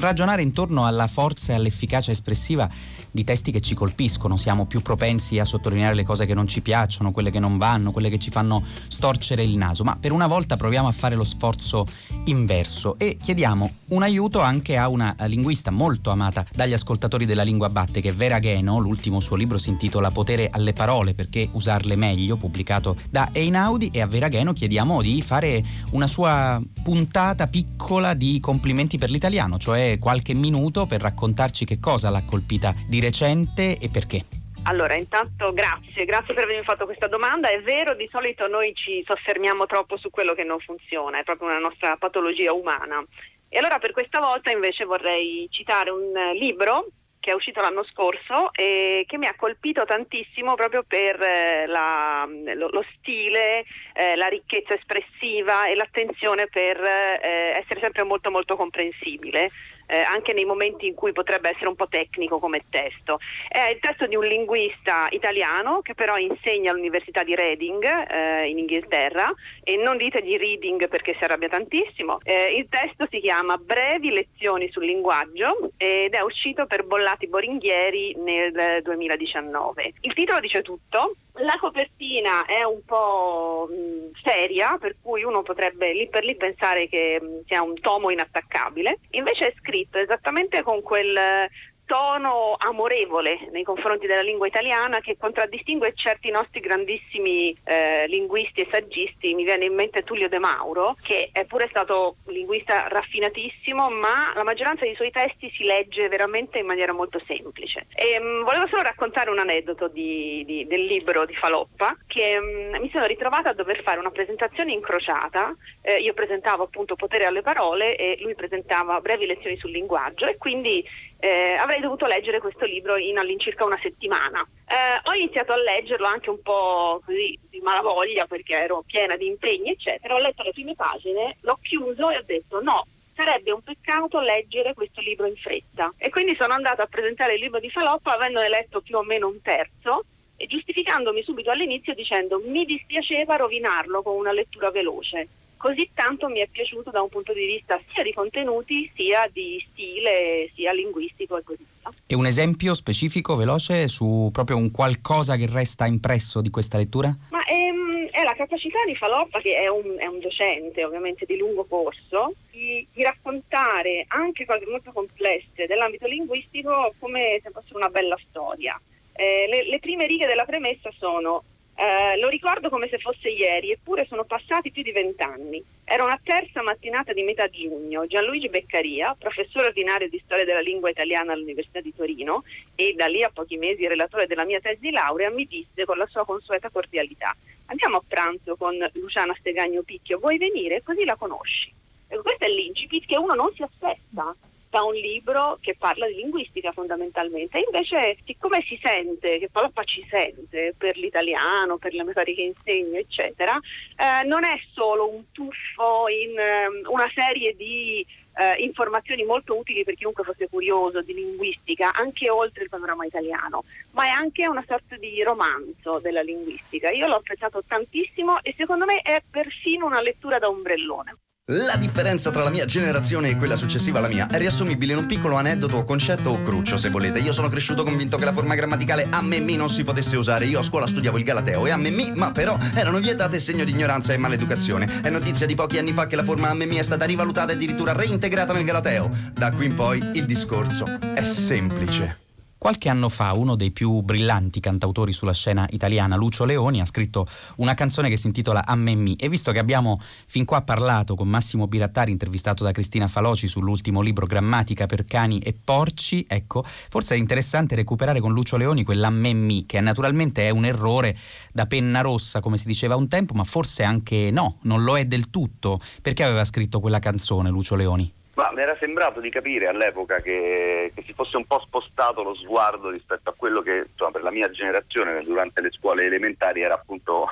[0.00, 2.68] ragionare intorno alla forza e all'efficacia espressiva
[3.12, 4.36] di testi che ci colpiscono.
[4.36, 7.92] Siamo più propensi a sottolineare le cose che non ci piacciono, quelle che non vanno,
[7.92, 11.22] quelle che ci fanno storcere il naso, ma per una volta proviamo a fare lo
[11.22, 11.86] sforzo
[12.24, 17.68] inverso e chiediamo un aiuto anche a una linguista molto amata dagli ascoltatori della lingua
[17.68, 21.48] batte che è Vera Gheno Marino, l'ultimo suo libro si intitola Potere alle parole perché
[21.52, 25.62] usarle meglio, pubblicato da Einaudi e a Veragheno chiediamo di fare
[25.92, 32.10] una sua puntata piccola di complimenti per l'italiano, cioè qualche minuto per raccontarci che cosa
[32.10, 34.24] l'ha colpita di recente e perché.
[34.64, 37.48] Allora, intanto grazie, grazie per avermi fatto questa domanda.
[37.48, 41.48] È vero, di solito noi ci soffermiamo troppo su quello che non funziona, è proprio
[41.48, 43.04] una nostra patologia umana.
[43.48, 46.86] E allora per questa volta invece vorrei citare un libro
[47.22, 52.28] che è uscito l'anno scorso e che mi ha colpito tantissimo proprio per eh, la,
[52.28, 53.64] lo, lo, stile,
[53.94, 59.50] eh, la ricchezza espressiva e l'attenzione per eh, essere sempre molto molto comprensibile
[59.92, 63.18] eh, anche nei momenti in cui potrebbe essere un po' tecnico come testo.
[63.46, 68.56] È il testo di un linguista italiano che però insegna all'Università di Reading eh, in
[68.56, 69.30] Inghilterra
[69.62, 72.18] e non dite di reading perché si arrabbia tantissimo.
[72.24, 78.16] Eh, il testo si chiama Brevi lezioni sul linguaggio ed è uscito per Bollati Boringhieri
[78.16, 79.92] nel 2019.
[80.00, 85.92] Il titolo dice tutto La copertina è un po' mh, seria, per cui uno potrebbe
[85.94, 90.82] lì per lì pensare che mh, sia un tomo inattaccabile, invece è scritto esattamente con
[90.82, 91.48] quel
[91.92, 98.68] tono amorevole nei confronti della lingua italiana che contraddistingue certi nostri grandissimi eh, linguisti e
[98.70, 99.34] saggisti.
[99.34, 104.32] Mi viene in mente Tullio De Mauro, che è pure stato un linguista raffinatissimo, ma
[104.34, 107.84] la maggioranza dei suoi testi si legge veramente in maniera molto semplice.
[107.94, 112.80] E, mh, volevo solo raccontare un aneddoto di, di, del libro di Faloppa, che mh,
[112.80, 115.54] mi sono ritrovata a dover fare una presentazione incrociata.
[115.82, 120.38] Eh, io presentavo appunto Potere alle parole e lui presentava brevi lezioni sul linguaggio e
[120.38, 120.82] quindi
[121.24, 124.44] eh, avrei dovuto leggere questo libro in all'incirca una settimana.
[124.66, 129.28] Eh, ho iniziato a leggerlo anche un po' così di malavoglia perché ero piena di
[129.28, 130.16] impegni, eccetera.
[130.16, 132.84] Ho letto le prime pagine, l'ho chiuso e ho detto no.
[133.14, 135.92] Sarebbe un peccato leggere questo libro in fretta.
[135.96, 139.28] E quindi sono andata a presentare il libro di Faloppa avendone letto più o meno
[139.28, 140.04] un terzo
[140.36, 145.28] e giustificandomi subito all'inizio dicendo mi dispiaceva rovinarlo con una lettura veloce
[145.62, 149.64] così tanto mi è piaciuto da un punto di vista sia di contenuti, sia di
[149.70, 151.88] stile, sia linguistico e così via.
[152.04, 157.16] E un esempio specifico, veloce, su proprio un qualcosa che resta impresso di questa lettura?
[157.30, 161.26] Ma è, ehm, è la capacità di Faloppa, che è un, è un, docente ovviamente
[161.26, 167.76] di lungo corso, di, di, raccontare anche cose molto complesse dell'ambito linguistico come se fosse
[167.76, 168.78] una bella storia.
[169.12, 171.44] Eh, le, le prime righe della premessa sono
[171.74, 175.62] eh, lo ricordo come se fosse ieri, eppure sono passati più di vent'anni.
[175.84, 178.06] Era una terza mattinata di metà giugno.
[178.06, 182.44] Gianluigi Beccaria, professore ordinario di storia della lingua italiana all'Università di Torino
[182.74, 185.96] e da lì a pochi mesi relatore della mia tesi di laurea, mi disse con
[185.96, 187.34] la sua consueta cordialità:
[187.66, 190.82] Andiamo a pranzo con Luciana Stegagno Picchio, vuoi venire?
[190.82, 191.72] Così la conosci.
[192.08, 194.34] Ecco, questo è l'incipit che uno non si aspetta
[194.72, 197.58] da un libro che parla di linguistica fondamentalmente.
[197.58, 202.98] invece, siccome si sente, che Paloppa ci sente per l'italiano, per le metodiche che insegna,
[202.98, 208.02] eccetera, eh, non è solo un tuffo in um, una serie di
[208.34, 213.64] eh, informazioni molto utili per chiunque fosse curioso di linguistica, anche oltre il panorama italiano,
[213.90, 216.90] ma è anche una sorta di romanzo della linguistica.
[216.90, 221.14] Io l'ho apprezzato tantissimo e secondo me è perfino una lettura da ombrellone.
[221.46, 225.06] La differenza tra la mia generazione e quella successiva alla mia è riassumibile in un
[225.06, 227.18] piccolo aneddoto o concetto o cruccio, se volete.
[227.18, 230.44] Io sono cresciuto convinto che la forma grammaticale a me mi non si potesse usare.
[230.44, 233.64] Io a scuola studiavo il Galateo e a me mi, ma però erano vietate segno
[233.64, 235.02] di ignoranza e maleducazione.
[235.02, 237.50] È notizia di pochi anni fa che la forma a me mi è stata rivalutata
[237.50, 239.10] e addirittura reintegrata nel Galateo.
[239.32, 242.21] Da qui in poi il discorso è semplice.
[242.62, 247.26] Qualche anno fa uno dei più brillanti cantautori sulla scena italiana, Lucio Leoni, ha scritto
[247.56, 251.16] una canzone che si intitola A me mi e visto che abbiamo fin qua parlato
[251.16, 256.62] con Massimo Birattari, intervistato da Cristina Faloci sull'ultimo libro Grammatica per cani e porci, ecco,
[256.64, 261.18] forse è interessante recuperare con Lucio Leoni quell'A me mi, che naturalmente è un errore
[261.52, 265.04] da penna rossa, come si diceva un tempo, ma forse anche no, non lo è
[265.04, 265.80] del tutto.
[266.00, 268.20] Perché aveva scritto quella canzone Lucio Leoni?
[268.34, 272.34] Ma mi era sembrato di capire all'epoca che, che, si fosse un po' spostato lo
[272.34, 276.74] sguardo rispetto a quello che insomma, per la mia generazione durante le scuole elementari era
[276.74, 277.26] appunto,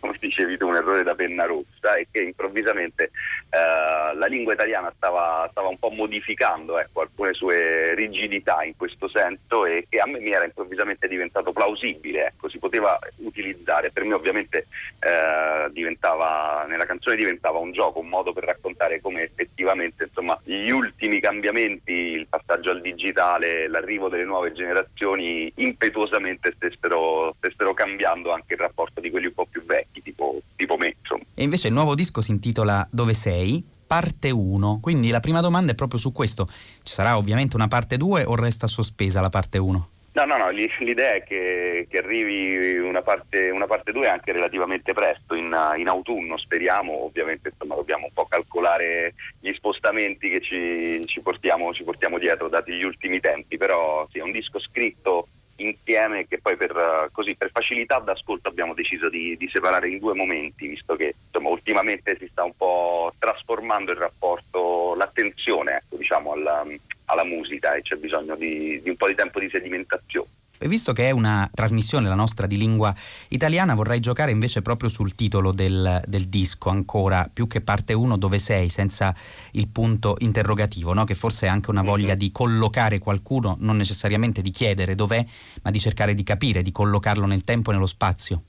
[0.00, 4.92] come dicevi tu, un errore da penna rossa e che improvvisamente eh, la lingua italiana
[4.96, 10.06] stava, stava un po' modificando ecco, alcune sue rigidità in questo senso e che a
[10.06, 13.90] me mi era improvvisamente diventato plausibile, ecco, si poteva utilizzare.
[13.90, 14.66] Per me ovviamente
[15.00, 20.70] eh, diventava, nella canzone diventava un gioco, un modo per raccontare come effettivamente insomma, gli
[20.70, 28.54] ultimi cambiamenti, il passaggio al digitale, l'arrivo delle nuove generazioni impetuosamente stessero, stessero cambiando anche
[28.54, 30.94] il rapporto di quelli un po' più vecchi, tipo, tipo me.
[31.00, 31.24] Insomma.
[31.34, 33.64] E invece il nuovo disco si intitola Dove sei?
[33.86, 36.46] Parte 1, quindi la prima domanda è proprio su questo.
[36.46, 39.88] Ci sarà ovviamente una parte 2 o resta sospesa la parte 1?
[40.14, 43.50] No, no, no, l'idea è che, che arrivi una parte
[43.90, 49.52] 2 anche relativamente presto, in, in, autunno speriamo, ovviamente insomma, dobbiamo un po' calcolare gli
[49.54, 54.22] spostamenti che ci, ci, portiamo, ci portiamo, dietro dati gli ultimi tempi, però sì, è
[54.22, 55.26] un disco scritto
[55.66, 60.14] insieme che poi per, così, per facilità d'ascolto abbiamo deciso di, di, separare in due
[60.14, 66.32] momenti, visto che insomma, ultimamente si sta un po' trasformando il rapporto, l'attenzione ecco, diciamo,
[66.32, 66.64] alla,
[67.06, 70.33] alla musica e c'è bisogno di, di un po' di tempo di sedimentazione.
[70.58, 72.94] E visto che è una trasmissione la nostra di lingua
[73.28, 78.16] italiana, vorrei giocare invece proprio sul titolo del, del disco, ancora più che parte 1
[78.16, 79.14] dove sei, senza
[79.52, 81.04] il punto interrogativo, no?
[81.04, 85.24] che forse è anche una voglia di collocare qualcuno, non necessariamente di chiedere dov'è,
[85.62, 88.42] ma di cercare di capire, di collocarlo nel tempo e nello spazio.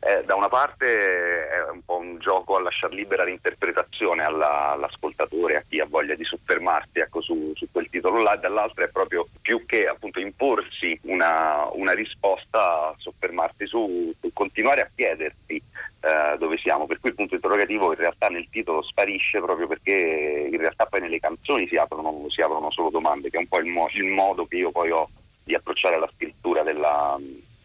[0.00, 5.56] Eh, da una parte è un po' un gioco a lasciare libera l'interpretazione alla, all'ascoltatore,
[5.56, 9.28] a chi ha voglia di soffermarsi ecco, su, su, quel titolo là, dall'altra è proprio
[9.40, 16.58] più che appunto imporsi una, una risposta, soffermarsi su, su, continuare a chiedersi eh, dove
[16.58, 20.86] siamo, per cui il punto interrogativo in realtà nel titolo sparisce proprio perché in realtà
[20.86, 23.88] poi nelle canzoni si aprono, si aprono solo domande, che è un po' il, mo-
[23.92, 25.08] il modo che io poi ho
[25.44, 27.16] di approcciare la scrittura della,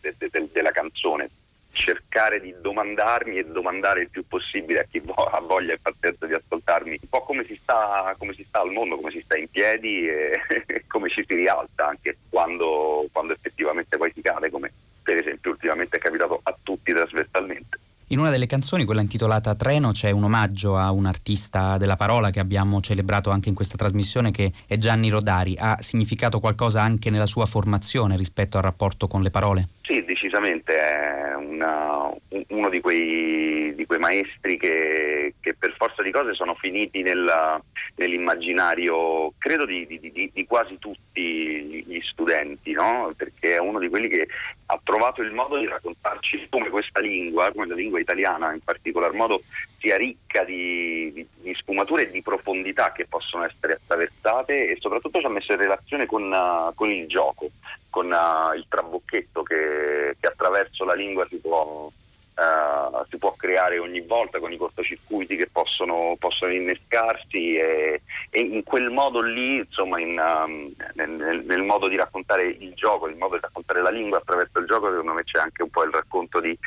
[0.01, 1.29] de, de, de, della canzone
[1.71, 6.33] cercare di domandarmi e domandare il più possibile a chi ha voglia e pazienza di
[6.33, 9.49] ascoltarmi un po' come si sta, come si sta al mondo, come si sta in
[9.49, 10.41] piedi e
[10.87, 14.71] come ci si rialza anche quando, quando effettivamente poi si cade, come
[15.03, 17.79] per esempio ultimamente è capitato a tutti trasversalmente.
[18.09, 22.29] In una delle canzoni, quella intitolata Treno, c'è un omaggio a un artista della parola
[22.29, 25.57] che abbiamo celebrato anche in questa trasmissione, che è Gianni Rodari.
[25.59, 29.67] Ha significato qualcosa anche nella sua formazione rispetto al rapporto con le parole?
[29.81, 32.09] Sì, decisamente è una,
[32.47, 37.61] uno di quei, di quei maestri che, che, per forza di cose sono finiti nella,
[37.95, 43.11] nell'immaginario, credo, di, di, di, quasi tutti gli studenti, no?
[43.17, 44.27] perché è uno di quelli che
[44.69, 49.13] ha trovato il modo di raccontarci come questa lingua, come la lingua italiana in particolar
[49.13, 49.41] modo,
[49.79, 55.19] sia ricca di, di, di, sfumature e di profondità che possono essere attraversate e soprattutto
[55.19, 57.49] ci ha messo in relazione con, uh, con il gioco,
[57.89, 61.89] con uh, il trabocchetto che, che, attraverso la lingua si può,
[62.37, 68.39] uh, si può, creare ogni volta, con i cortocircuiti che possono, possono innescarsi e, e,
[68.39, 73.17] in quel modo lì, insomma, in, um, nel, nel, modo di raccontare il gioco, il
[73.17, 75.91] modo di raccontare la lingua attraverso il gioco, secondo me c'è anche un po' il
[75.91, 76.57] racconto di,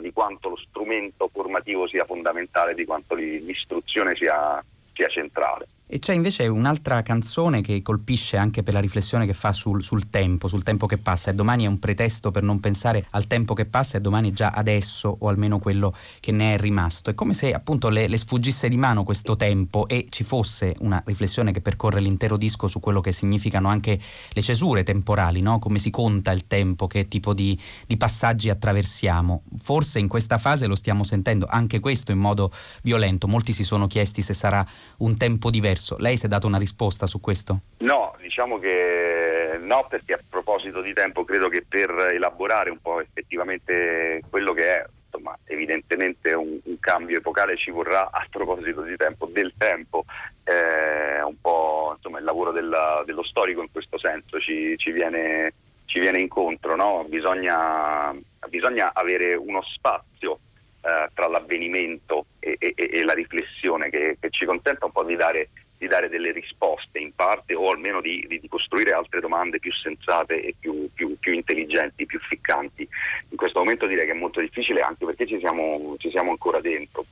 [0.00, 4.62] di quanto lo strumento formativo sia fondamentale, di quanto l'istruzione sia,
[4.92, 5.66] sia centrale.
[5.90, 10.10] E c'è invece un'altra canzone che colpisce anche per la riflessione che fa sul, sul,
[10.10, 11.30] tempo, sul tempo che passa.
[11.30, 14.34] E domani è un pretesto per non pensare al tempo che passa e domani è
[14.34, 17.08] già adesso o almeno quello che ne è rimasto.
[17.08, 21.02] È come se appunto le, le sfuggisse di mano questo tempo e ci fosse una
[21.06, 25.58] riflessione che percorre l'intero disco su quello che significano anche le cesure temporali, no?
[25.58, 29.44] come si conta il tempo, che tipo di, di passaggi attraversiamo.
[29.62, 33.26] Forse in questa fase lo stiamo sentendo anche questo in modo violento.
[33.26, 34.66] Molti si sono chiesti se sarà
[34.98, 35.96] un tempo diverso diverso.
[35.98, 37.60] Lei si è dato una risposta su questo?
[37.78, 43.00] No, diciamo che no, perché a proposito di tempo credo che per elaborare un po'
[43.00, 48.96] effettivamente quello che è insomma, evidentemente un, un, cambio epocale ci vorrà a proposito di
[48.96, 50.04] tempo, del tempo,
[50.44, 55.54] eh, un po' insomma, il lavoro della, dello storico in questo senso ci, ci, viene,
[55.86, 57.06] ci viene, incontro, no?
[57.08, 58.14] bisogna,
[58.48, 60.40] bisogna avere uno spazio
[60.80, 65.16] eh, tra l'avvenimento e, e, e la riflessione che, che, ci consenta un po' di
[65.16, 65.48] dare
[65.78, 69.72] di dare delle risposte in parte o almeno di, di, di costruire altre domande più
[69.72, 72.86] sensate e più, più, più, intelligenti, più ficcanti.
[73.30, 76.60] In questo momento direi che è molto difficile anche perché ci siamo, ci siamo ancora
[76.60, 77.04] dentro.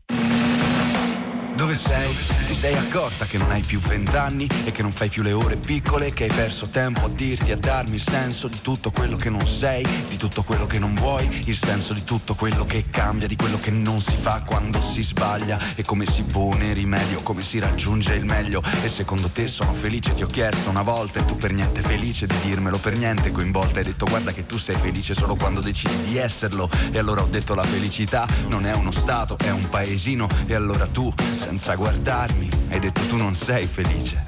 [1.66, 2.16] Dove sei?
[2.46, 5.56] Ti sei accorta che non hai più vent'anni e che non fai più le ore
[5.56, 9.30] piccole, che hai perso tempo a dirti, a darmi il senso di tutto quello che
[9.30, 13.26] non sei, di tutto quello che non vuoi, il senso di tutto quello che cambia,
[13.26, 17.40] di quello che non si fa quando si sbaglia e come si pone rimedio, come
[17.40, 18.62] si raggiunge il meglio.
[18.84, 22.28] E secondo te sono felice, ti ho chiesto una volta e tu per niente felice
[22.28, 26.00] di dirmelo, per niente coinvolta, hai detto guarda che tu sei felice solo quando decidi
[26.02, 26.70] di esserlo.
[26.92, 30.86] E allora ho detto la felicità non è uno stato, è un paesino e allora
[30.86, 31.12] tu
[31.56, 34.26] senza guardarmi, hai detto tu non sei felice.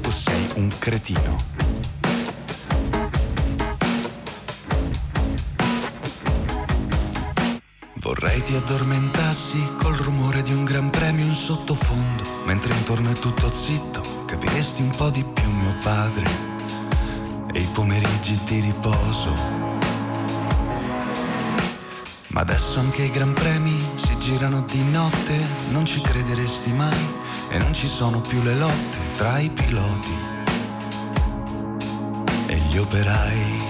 [0.00, 1.36] Tu sei un cretino.
[7.94, 13.52] Vorrei ti addormentassi col rumore di un gran premio in sottofondo, mentre intorno è tutto
[13.52, 16.28] zitto, capiresti un po' di più mio padre
[17.52, 19.70] e i pomeriggi di riposo
[22.30, 23.76] ma adesso anche i gran premi
[24.30, 25.34] girano di notte,
[25.70, 27.04] non ci crederesti mai,
[27.50, 30.14] e non ci sono più le lotte tra i piloti
[32.46, 33.69] e gli operai.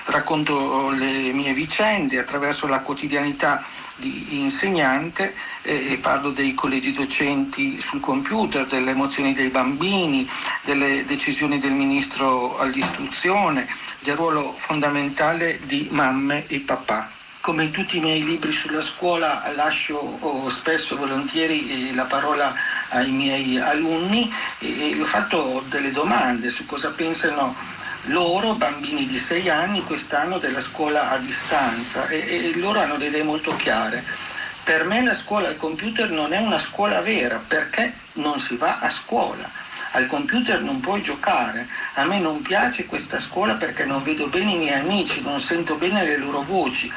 [0.06, 3.64] Racconto le mie vicende attraverso la quotidianità
[3.96, 5.34] di insegnante
[5.64, 10.30] eh, e parlo dei collegi docenti sul computer, delle emozioni dei bambini,
[10.64, 13.68] delle decisioni del ministro all'istruzione,
[14.00, 17.10] del ruolo fondamentale di mamme e papà.
[17.42, 22.54] Come in tutti i miei libri sulla scuola lascio spesso volentieri eh, la parola
[22.90, 27.56] ai miei alunni e, e ho fatto delle domande su cosa pensano
[28.08, 33.10] loro, bambini di 6 anni, quest'anno della scuola a distanza e, e loro hanno delle
[33.10, 34.04] idee molto chiare.
[34.64, 38.80] Per me la scuola al computer non è una scuola vera perché non si va
[38.80, 39.50] a scuola.
[39.92, 41.68] Al computer non puoi giocare.
[41.96, 45.76] A me non piace questa scuola perché non vedo bene i miei amici, non sento
[45.76, 46.92] bene le loro voci.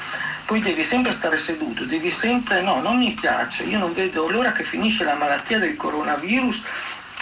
[0.45, 3.65] Poi devi sempre stare seduto, devi sempre no, non mi piace.
[3.65, 6.65] Io non vedo l'ora che finisce la malattia del coronavirus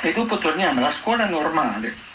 [0.00, 2.05] e dopo torniamo alla scuola normale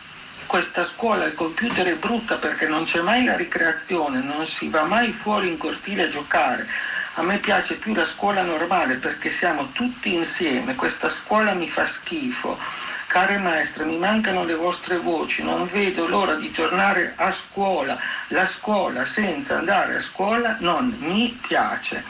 [0.52, 4.84] questa scuola il computer è brutta perché non c'è mai la ricreazione, non si va
[4.84, 6.68] mai fuori in cortile a giocare.
[7.14, 11.86] A me piace più la scuola normale perché siamo tutti insieme, questa scuola mi fa
[11.86, 12.60] schifo.
[13.08, 17.98] Care maestre, mi mancano le vostre voci, non vedo l'ora di tornare a scuola.
[18.28, 22.04] La scuola senza andare a scuola non mi piace.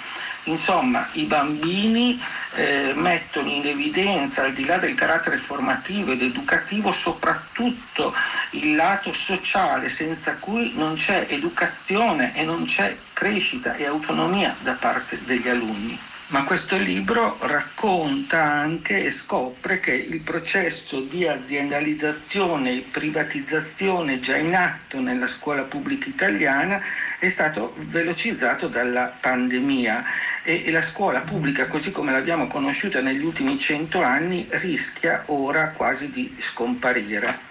[0.45, 2.19] Insomma, i bambini
[2.55, 8.13] eh, mettono in evidenza, al di là del carattere formativo ed educativo, soprattutto
[8.51, 14.73] il lato sociale, senza cui non c'è educazione e non c'è crescita e autonomia da
[14.73, 15.99] parte degli alunni.
[16.31, 24.37] Ma questo libro racconta anche e scopre che il processo di aziendalizzazione e privatizzazione già
[24.37, 26.79] in atto nella scuola pubblica italiana
[27.19, 30.05] è stato velocizzato dalla pandemia
[30.43, 36.09] e la scuola pubblica così come l'abbiamo conosciuta negli ultimi cento anni rischia ora quasi
[36.09, 37.49] di scomparire.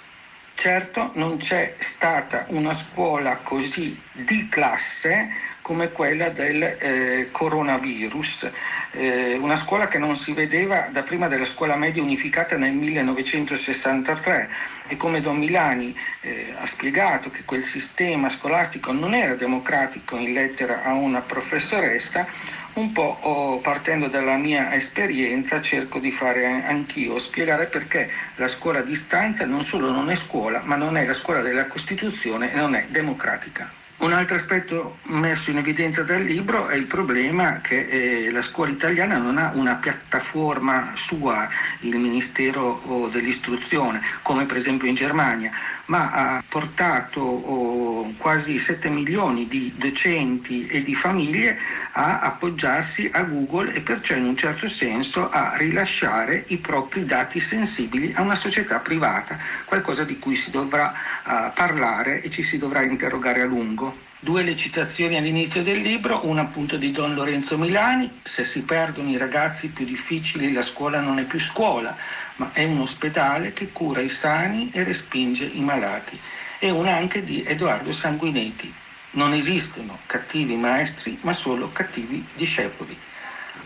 [0.54, 8.50] Certo non c'è stata una scuola così di classe come quella del eh, coronavirus,
[8.90, 14.50] eh, una scuola che non si vedeva da prima della scuola media unificata nel 1963
[14.88, 20.32] e come Don Milani eh, ha spiegato che quel sistema scolastico non era democratico in
[20.32, 22.26] lettera a una professoressa,
[22.74, 28.78] un po' oh, partendo dalla mia esperienza cerco di fare anch'io, spiegare perché la scuola
[28.78, 32.56] a distanza non solo non è scuola, ma non è la scuola della Costituzione e
[32.56, 33.78] non è democratica.
[34.00, 38.70] Un altro aspetto messo in evidenza dal libro è il problema che eh, la scuola
[38.70, 41.46] italiana non ha una piattaforma sua,
[41.80, 45.50] il Ministero oh, dell'Istruzione, come per esempio in Germania,
[45.90, 51.58] ma ha portato oh, quasi 7 milioni di docenti e di famiglie
[51.92, 57.40] a appoggiarsi a Google e perciò in un certo senso a rilasciare i propri dati
[57.40, 62.56] sensibili a una società privata, qualcosa di cui si dovrà uh, parlare e ci si
[62.56, 64.08] dovrà interrogare a lungo.
[64.22, 69.08] Due le citazioni all'inizio del libro, una appunto di Don Lorenzo Milani, se si perdono
[69.08, 71.96] i ragazzi più difficili la scuola non è più scuola,
[72.40, 76.18] ma è un ospedale che cura i sani e respinge i malati.
[76.58, 78.72] E una anche di Edoardo Sanguinetti,
[79.12, 82.98] non esistono cattivi maestri ma solo cattivi discepoli.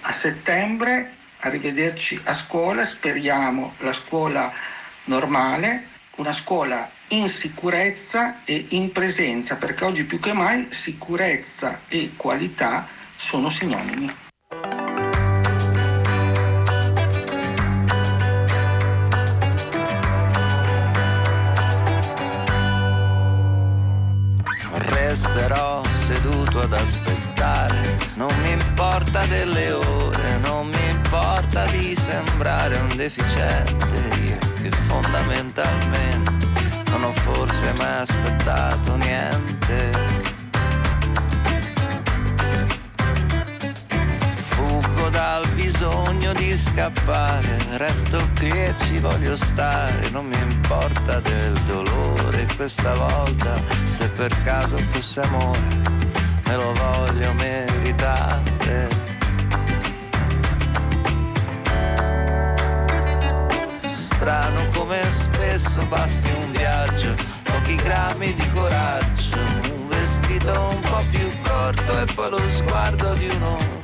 [0.00, 4.52] A settembre arrivederci a scuola, speriamo la scuola
[5.04, 12.12] normale, una scuola in sicurezza e in presenza, perché oggi più che mai sicurezza e
[12.16, 14.23] qualità sono sinonimi.
[32.45, 36.47] Di sembrare un deficiente, io che fondamentalmente
[36.90, 39.90] non ho forse mai aspettato niente.
[44.36, 51.55] Fuggo dal bisogno di scappare, resto qui e ci voglio stare, non mi importa del
[51.66, 55.61] dolore questa volta, se per caso fosse amore,
[56.47, 58.53] me lo voglio meritare.
[65.59, 69.36] Spesso basti un viaggio, pochi grammi di coraggio,
[69.76, 73.84] un vestito un po' più corto e poi lo sguardo di uno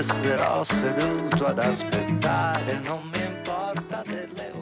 [0.01, 4.60] resterò seduto ad aspettare, non mi importa delle ore.